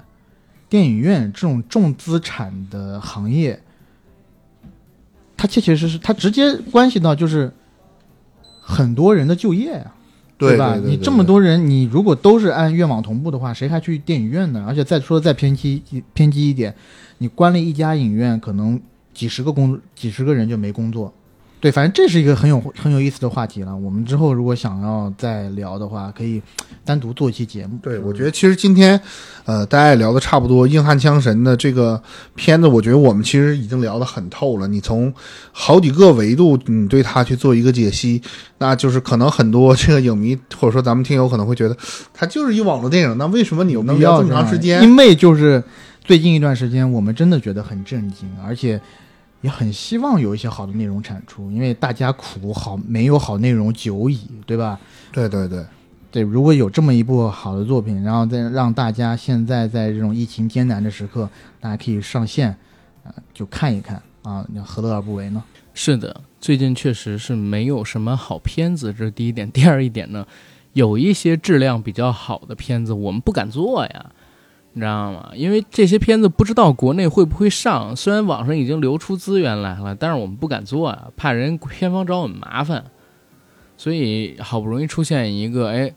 [0.71, 3.61] 电影院这种重资产的行业，
[5.35, 7.51] 它切切实实，它直接关系到就是
[8.61, 9.91] 很多人的就业呀、啊，
[10.37, 10.75] 对吧？
[10.75, 14.63] 对对你这么多人，你如果都是按院网同步的话，谁还去电影院呢？
[14.65, 15.83] 而且再说再偏激
[16.13, 16.73] 偏激一点，
[17.17, 18.79] 你关了一家影院，可能
[19.13, 21.13] 几十个工几十个人就没工作，
[21.61, 23.75] 对，反正这是一个很有很有意思的话题了。
[23.75, 26.41] 我们之后如果想要再聊的话，可以
[26.83, 27.77] 单独做一期节目。
[27.83, 28.99] 对，我觉得其实今天，
[29.45, 30.67] 呃，大家也聊的差不多。
[30.67, 32.01] 硬汉枪神的这个
[32.33, 34.67] 片子，我觉得我们其实已经聊得很透了。
[34.67, 35.13] 你从
[35.51, 38.19] 好几个维度，你对它去做一个解析，
[38.57, 41.77] 那就是可能很多这个影迷或者说咱们听友可能会觉得，
[42.11, 43.15] 它就是一网络电影。
[43.19, 44.81] 那为什么你能聊这么长时间？
[44.81, 45.63] 因为就是
[46.03, 48.81] 最近一段时间，我们真的觉得很震惊，而且。
[49.41, 54.79] 也很希望有一些好的内容产出，因为大家苦好没有好内容久矣，对吧？
[55.11, 55.65] 对对对，
[56.11, 62.49] 对，如果有这么一部好的作品，然后再让大家现在在这种疫情艰难的时刻，大家可以上线，
[63.03, 65.43] 啊，就看一看啊，那何乐而不为呢？
[65.73, 69.49] 是的，最近确实是没有什么好片子，这是第一点。
[69.49, 70.27] 第二一点呢，
[70.73, 74.11] 有一些质量比较好的片子，我们不敢做呀。
[74.73, 75.31] 你知道吗？
[75.35, 82.83] 因为这些片子不知道国内会不会上，虽然网上已经流出资源来了，但是我们不敢做啊，怕人片方找我们麻烦。
[83.75, 85.91] 所以好不容易出现一个，哎，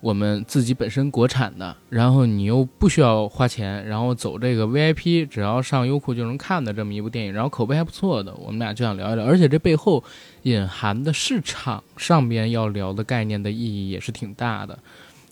[0.00, 9.24] 我们自己本身国产的，然后你又不需要花钱，然后走这个 VIP，只要上优酷就能看的这么一部电影，然后口碑还不错的，我们俩就想聊一聊。
[9.24, 10.02] 而且这背后
[10.42, 14.78] 隐含的市场上边要聊的概念的意义也是挺大的。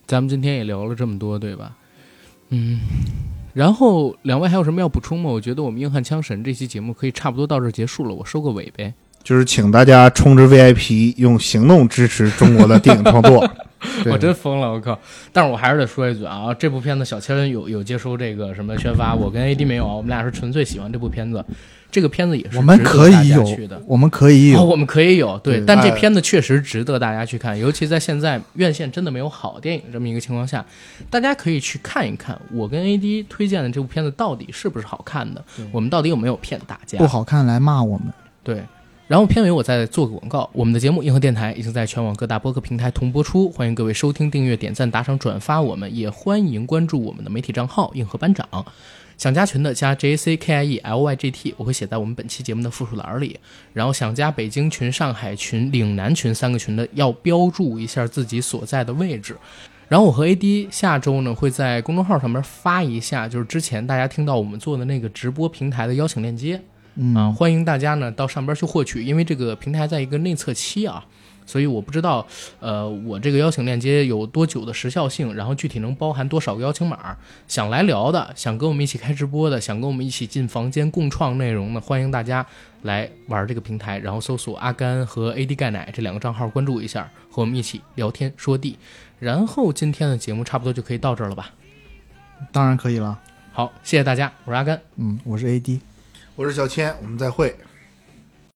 [0.06, 1.76] 咱们今天也聊了这么多，对吧？
[2.54, 2.78] 嗯，
[3.52, 5.28] 然后两位还有什么要补充吗？
[5.28, 8.94] 我觉得我们硬汉枪神这期节目可以差不多到这儿结束了，我收个尾呗。
[9.24, 13.44] 就是请大家充值 VIP，用行动支持中国的电影创作。
[14.10, 14.98] 我真疯了，我靠！
[15.32, 21.44] 但是我还是得说一句啊，这部片子小千有有接收这个什么宣发，我跟 AD 没有，我们俩是纯粹喜欢这部片子。
[21.90, 23.44] 这个片子也是我们可以有，
[23.86, 25.62] 我们可以有，我们可以有，对。
[25.64, 30.66] 但这片子确实值得大家去看，尤其在现在院线真的没有好电影这么一个情况下，
[31.08, 32.36] 大家可以去看一看。
[32.50, 35.44] 我跟 AD 推荐的这部片子到底是不是好看的？
[35.70, 36.98] 我们到底有没有骗大家？
[36.98, 38.12] 不好看来骂我们。
[38.42, 38.64] 对。
[39.06, 48.48] 然后片尾我再做个广告，我们的节目《硬核电台》已经在全网各大播客平台同播出，欢迎各位收听、订阅、点赞、打赏、转发，我们也欢迎关注我们的媒体账号“硬核班长”。
[49.18, 53.38] 想加群的加 J A C K I E L Y G T，我会写在我们本期节目的附属栏里。
[53.74, 59.36] 然后想加北京群、上海群、岭南群三个群的，要标注一下自己所在的位置。
[59.86, 66.58] 然后我和 A D 下周呢会在公众号上面发一下，就是之前大家听到我们做的那个直播平台的邀请链接，
[67.14, 71.04] 啊，欢迎大家呢到上边去获取，因为这个平台在一个内测期啊。
[71.46, 72.26] 所以我不知道，
[72.58, 77.14] 呃，我这个邀请链接有多久的时效性，然后具体能包含多少个邀请码？
[77.46, 82.46] 想来聊的，想跟我们一起开直播的，想跟我们一起进房间共创内容的，欢迎大家
[82.80, 88.78] 来玩这个平台，然后搜索阿甘和 AD 钙奶这两个账号关注一下，和我们一起聊天说地。
[89.18, 91.50] 然后今天的节目差不多就可以到这儿了吧？
[92.52, 93.20] 当然可以了。
[93.52, 95.78] 好，谢谢大家，我是阿甘，嗯，我是 AD，
[96.36, 97.54] 我是小千，我们再会。